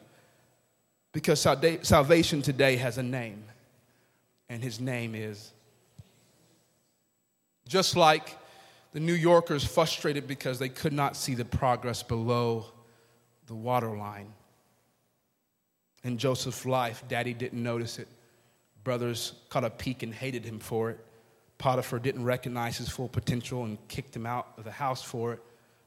[1.12, 3.44] Because salvation today has a name,
[4.48, 5.54] and his name is
[7.70, 8.36] just like
[8.94, 12.66] the New Yorkers frustrated because they could not see the progress below
[13.46, 14.34] the waterline.
[16.04, 18.08] In Joseph's life, daddy didn't notice it.
[18.84, 21.00] Brothers caught a peek and hated him for it.
[21.60, 25.40] Potiphar didn't recognize his full potential and kicked him out of the house for it.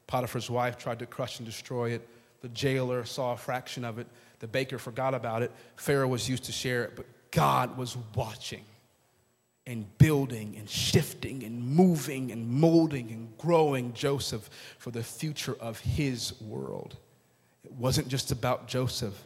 [0.07, 2.07] Potiphar's wife tried to crush and destroy it.
[2.41, 4.07] The jailer saw a fraction of it.
[4.39, 5.51] The baker forgot about it.
[5.75, 8.63] Pharaoh was used to share it, but God was watching
[9.65, 15.79] and building and shifting and moving and molding and growing Joseph for the future of
[15.79, 16.97] his world.
[17.63, 19.23] It wasn't just about Joseph,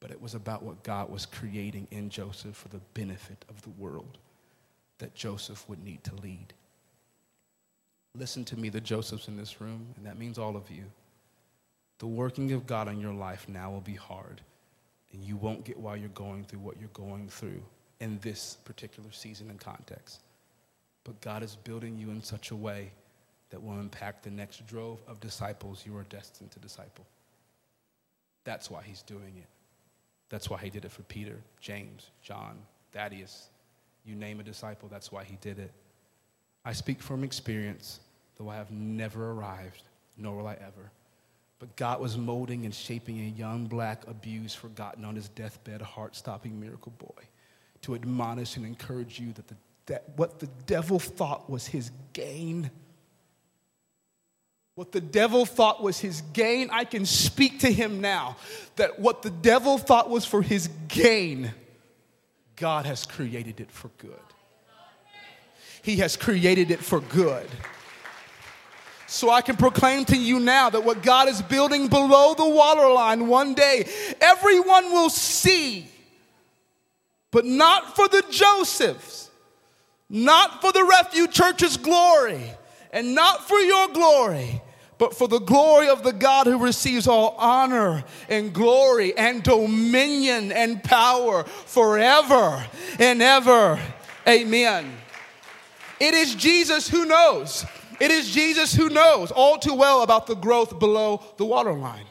[0.00, 3.70] but it was about what God was creating in Joseph for the benefit of the
[3.70, 4.18] world
[4.98, 6.52] that Joseph would need to lead.
[8.16, 10.84] Listen to me, the Josephs in this room, and that means all of you.
[11.98, 14.40] The working of God in your life now will be hard,
[15.12, 17.62] and you won't get why you're going through what you're going through
[18.00, 20.20] in this particular season and context.
[21.04, 22.90] But God is building you in such a way
[23.50, 27.06] that will impact the next drove of disciples you are destined to disciple.
[28.44, 29.46] That's why he's doing it.
[30.28, 32.58] That's why he did it for Peter, James, John,
[32.92, 33.48] Thaddeus.
[34.04, 35.70] You name a disciple, that's why he did it.
[36.64, 38.00] I speak from experience,
[38.36, 39.82] though I have never arrived,
[40.16, 40.90] nor will I ever.
[41.58, 46.16] But God was molding and shaping a young, black, abused, forgotten on his deathbed, heart
[46.16, 47.24] stopping miracle boy
[47.84, 49.54] to admonish and encourage you that, the,
[49.86, 52.70] that what the devil thought was his gain,
[54.74, 58.36] what the devil thought was his gain, I can speak to him now
[58.76, 61.52] that what the devil thought was for his gain,
[62.56, 64.10] God has created it for good.
[65.82, 67.48] He has created it for good.
[69.06, 73.28] So I can proclaim to you now that what God is building below the waterline
[73.28, 73.86] one day,
[74.20, 75.88] everyone will see
[77.34, 79.28] but not for the Josephs,
[80.08, 82.52] not for the Refuge Church's glory,
[82.92, 84.62] and not for your glory,
[84.98, 90.52] but for the glory of the God who receives all honor and glory and dominion
[90.52, 92.64] and power forever
[93.00, 93.80] and ever.
[94.28, 94.96] Amen.
[95.98, 97.66] It is Jesus who knows.
[97.98, 102.06] It is Jesus who knows all too well about the growth below the waterline.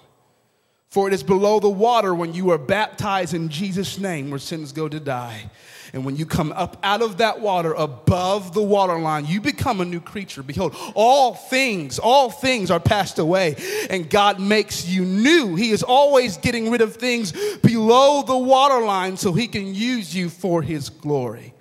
[0.93, 4.71] For it is below the water when you are baptized in Jesus' name where sins
[4.71, 5.49] go to die.
[5.91, 9.85] And when you come up out of that water above the waterline, you become a
[9.85, 10.43] new creature.
[10.43, 13.55] Behold, all things, all things are passed away,
[13.89, 15.55] and God makes you new.
[15.55, 17.31] He is always getting rid of things
[17.63, 21.55] below the waterline so he can use you for his glory.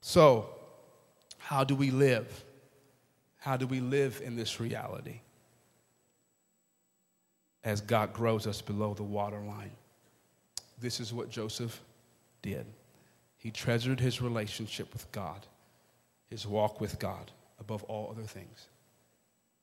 [0.00, 0.48] So,
[1.36, 2.42] how do we live?
[3.36, 5.21] How do we live in this reality?
[7.64, 9.70] As God grows us below the waterline.
[10.80, 11.80] This is what Joseph
[12.42, 12.66] did.
[13.38, 15.46] He treasured his relationship with God,
[16.30, 18.68] his walk with God above all other things.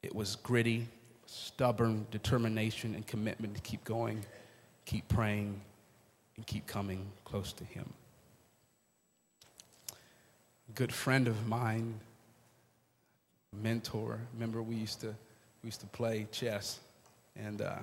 [0.01, 0.87] It was gritty,
[1.25, 4.25] stubborn determination and commitment to keep going,
[4.85, 5.59] keep praying,
[6.37, 7.91] and keep coming close to him.
[9.91, 11.99] A good friend of mine,
[13.61, 15.15] mentor, remember we used to
[15.61, 16.79] we used to play chess
[17.43, 17.75] and uh,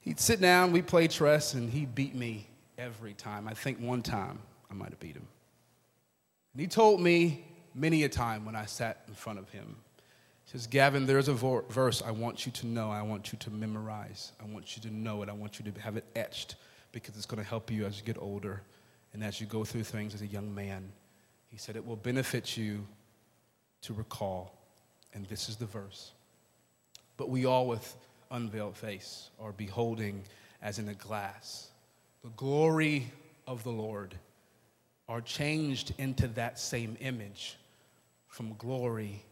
[0.00, 3.48] he'd sit down, we'd play chess, and he beat me every time.
[3.48, 4.38] I think one time
[4.70, 5.26] I might have beat him.
[6.52, 7.44] And he told me
[7.74, 9.76] many a time when I sat in front of him,
[10.44, 13.50] he says, Gavin, there's a verse I want you to know, I want you to
[13.50, 16.56] memorize, I want you to know it, I want you to have it etched
[16.92, 18.62] because it's going to help you as you get older
[19.12, 20.90] and as you go through things as a young man.
[21.48, 22.86] He said, It will benefit you
[23.82, 24.54] to recall.
[25.14, 26.12] And this is the verse.
[27.16, 27.96] But we all, with
[28.30, 30.22] unveiled face or beholding
[30.62, 31.68] as in a glass
[32.22, 33.10] the glory
[33.46, 34.14] of the Lord
[35.08, 37.56] are changed into that same image
[38.26, 39.24] from glory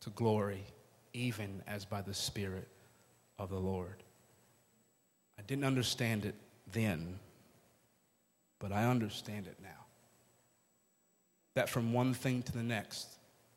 [0.00, 0.64] to glory,
[1.12, 2.68] even as by the Spirit
[3.38, 4.02] of the Lord.
[5.38, 6.34] I didn't understand it
[6.72, 7.18] then,
[8.58, 9.68] but I understand it now.
[11.54, 13.08] That from one thing to the next,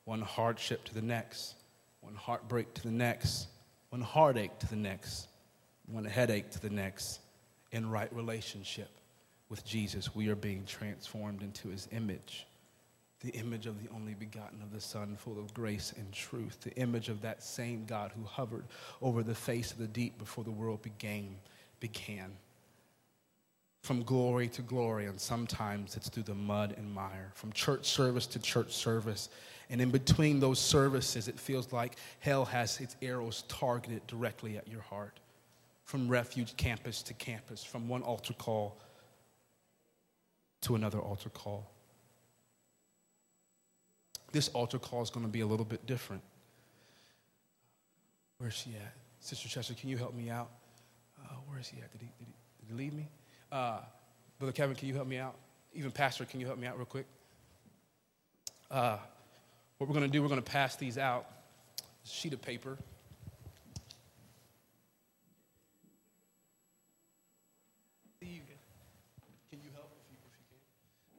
[0.05, 1.55] one hardship to the next,
[2.01, 3.47] one heartbreak to the next,
[3.89, 5.27] one heartache to the next,
[5.87, 7.19] one headache to the next,
[7.71, 8.89] in right relationship
[9.49, 12.45] with Jesus, we are being transformed into his image.
[13.21, 16.59] The image of the only begotten of the Son, full of grace and truth.
[16.61, 18.65] The image of that same God who hovered
[19.01, 21.35] over the face of the deep before the world began.
[21.79, 22.31] began.
[23.83, 28.27] from glory to glory, and sometimes it's through the mud and mire, from church service
[28.27, 29.29] to church service.
[29.69, 34.67] And in between those services, it feels like hell has its arrows targeted directly at
[34.67, 35.19] your heart.
[35.83, 38.77] From refuge campus to campus, from one altar call
[40.61, 41.69] to another altar call.
[44.31, 46.21] This altar call is going to be a little bit different.
[48.37, 48.93] Where's she at?
[49.19, 50.49] Sister Chester, can you help me out?
[51.23, 51.91] Uh, where is he at?
[51.91, 53.07] Did he, did he, did he leave me?
[53.51, 53.79] Uh,
[54.39, 55.35] Brother Kevin, can you help me out?
[55.73, 57.05] Even Pastor, can you help me out real quick?
[58.69, 58.97] Uh,
[59.77, 61.27] what we're going to do, we're going to pass these out.
[62.03, 62.77] Sheet of paper.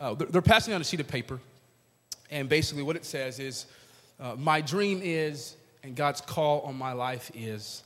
[0.00, 1.40] Uh, they're passing out a sheet of paper.
[2.30, 3.66] And basically, what it says is
[4.20, 7.82] uh, My dream is, and God's call on my life is.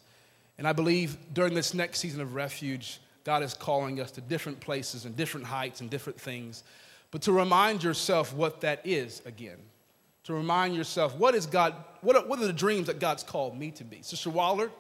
[0.58, 4.60] And I believe during this next season of refuge, God is calling us to different
[4.60, 6.64] places and different heights and different things.
[7.10, 9.58] But to remind yourself what that is again.
[10.24, 13.58] To remind yourself, what is God, what are, what are the dreams that God's called
[13.58, 14.02] me to be?
[14.02, 14.70] Sister Waller,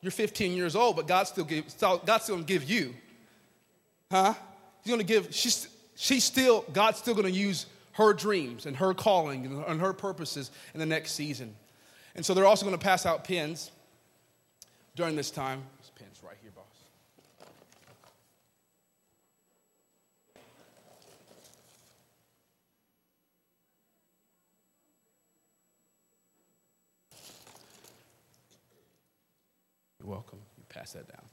[0.00, 2.94] you're 15 years old, but God still give, God's still gonna give you.
[4.10, 4.34] Huh?
[4.82, 9.62] He's gonna give, she's, she's still, God's still gonna use her dreams and her calling
[9.66, 11.54] and her purposes in the next season.
[12.14, 13.70] And so they're also gonna pass out pins
[14.96, 15.62] during this time.
[30.04, 30.38] Welcome.
[30.56, 31.24] You pass that down.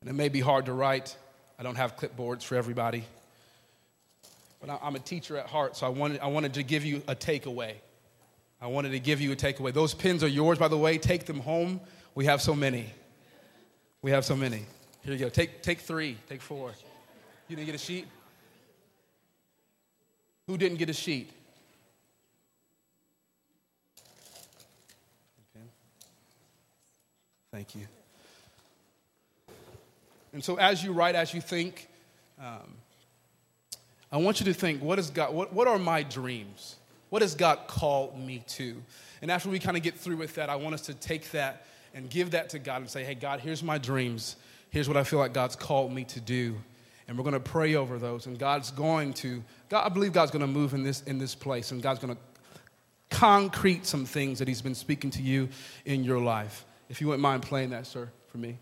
[0.00, 1.16] And it may be hard to write.
[1.58, 3.04] I don't have clipboards for everybody.
[4.60, 7.14] But I'm a teacher at heart, so I wanted, I wanted to give you a
[7.14, 7.74] takeaway.
[8.60, 9.72] I wanted to give you a takeaway.
[9.72, 10.98] Those pins are yours, by the way.
[10.98, 11.80] Take them home.
[12.14, 12.86] We have so many.
[14.02, 14.64] We have so many.
[15.02, 15.28] Here you go.
[15.28, 16.72] Take, take three, take four.
[17.48, 18.06] You didn't get a sheet?
[20.46, 21.30] Who didn't get a sheet?
[27.52, 27.86] Thank you.
[30.32, 31.86] And so, as you write, as you think,
[32.40, 32.74] um,
[34.10, 36.76] I want you to think what, is God, what, what are my dreams?
[37.10, 38.82] What has God called me to?
[39.20, 41.66] And after we kind of get through with that, I want us to take that
[41.92, 44.36] and give that to God and say, hey, God, here's my dreams.
[44.70, 46.56] Here's what I feel like God's called me to do.
[47.06, 48.24] And we're going to pray over those.
[48.24, 51.34] And God's going to, God, I believe God's going to move in this, in this
[51.34, 51.70] place.
[51.70, 52.20] And God's going to
[53.14, 55.50] concrete some things that He's been speaking to you
[55.84, 56.64] in your life.
[56.92, 58.58] If you wouldn't mind playing that, sir, for me.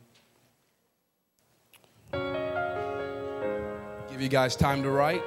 [4.08, 5.20] Give you guys time to write.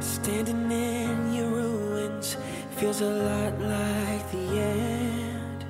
[0.00, 2.36] Standing in your ruins
[2.76, 5.64] feels a lot like the end.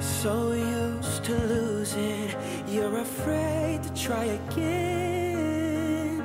[0.00, 2.30] So used to losing,
[2.66, 6.22] you're afraid to try again.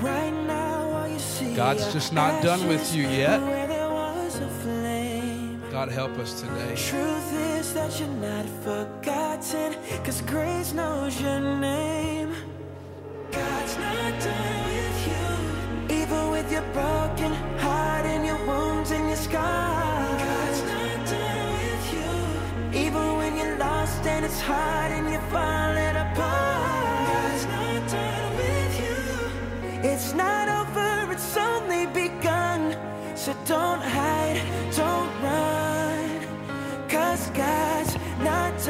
[0.00, 3.61] Right now, all you see God's just not done with you yet.
[5.72, 6.74] God, help us today.
[6.76, 12.34] Truth is that you're not forgotten, cause grace knows your name.
[13.30, 19.16] God's not done with you, even with your broken heart and your wounds and your
[19.16, 20.20] scars.
[20.20, 25.96] God's not done with you, even when you're lost and it's hard and you're falling
[26.04, 27.08] apart.
[27.08, 29.88] God's not done with you.
[29.90, 32.76] It's not over, it's only begun.
[33.14, 33.81] So don't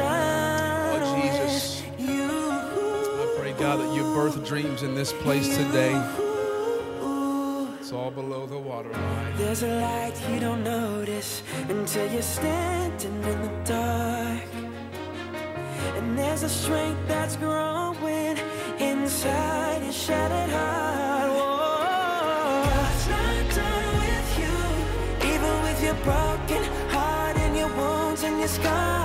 [0.01, 1.83] oh, Jesus.
[1.99, 5.93] I pray, God, that you birth dreams in this place today.
[7.79, 9.37] It's all below the waterline.
[9.37, 14.41] There's a light you don't notice until you're standing in the dark.
[15.97, 18.37] And there's a strength that's growing
[18.79, 21.29] inside your shattered heart.
[21.29, 22.63] Whoa.
[23.11, 24.55] Not done with you,
[25.29, 29.02] even with your broken heart and your wounds and your scars.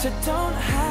[0.00, 0.89] So don't hide,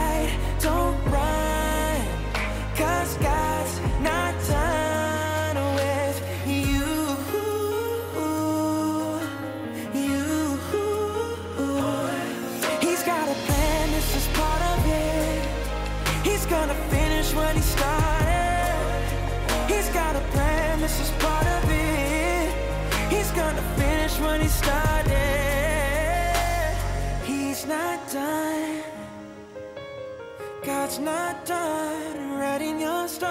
[31.00, 31.06] Done.
[31.06, 33.30] Not done writing your story.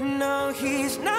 [0.00, 1.11] No, He's not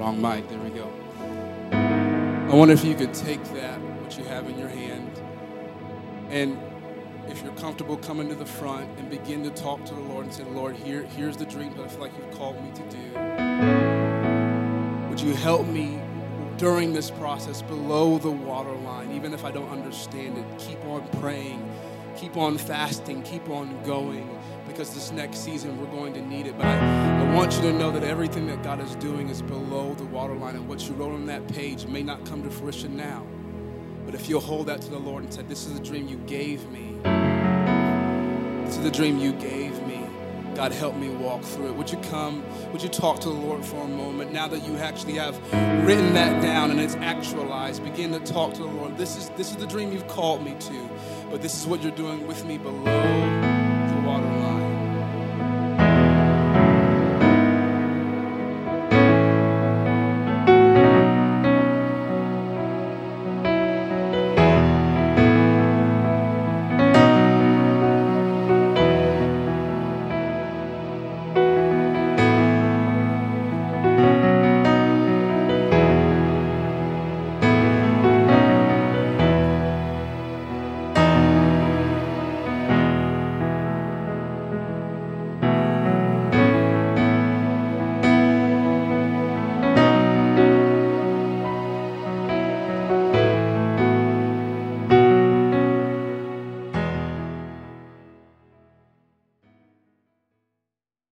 [0.00, 0.90] Wrong mic, there we go.
[1.72, 5.20] I wonder if you could take that, what you have in your hand,
[6.30, 6.58] and
[7.28, 10.32] if you're comfortable, come into the front and begin to talk to the Lord and
[10.34, 13.10] say, Lord, here, here's the dream that I feel like you've called me to do.
[15.10, 16.00] Would you help me
[16.56, 20.46] during this process below the waterline, even if I don't understand it?
[20.58, 21.70] Keep on praying,
[22.16, 24.40] keep on fasting, keep on going,
[24.80, 26.56] because this next season we're going to need it.
[26.56, 29.92] But I, I want you to know that everything that God is doing is below
[29.92, 33.26] the waterline, and what you wrote on that page may not come to fruition now.
[34.06, 36.16] But if you'll hold that to the Lord and say, This is the dream you
[36.26, 36.96] gave me,
[38.64, 40.02] this is the dream you gave me.
[40.54, 41.74] God, help me walk through it.
[41.74, 42.42] Would you come?
[42.72, 44.32] Would you talk to the Lord for a moment?
[44.32, 45.36] Now that you actually have
[45.86, 48.96] written that down and it's actualized, begin to talk to the Lord.
[48.96, 50.90] This is this is the dream you've called me to,
[51.30, 53.59] but this is what you're doing with me below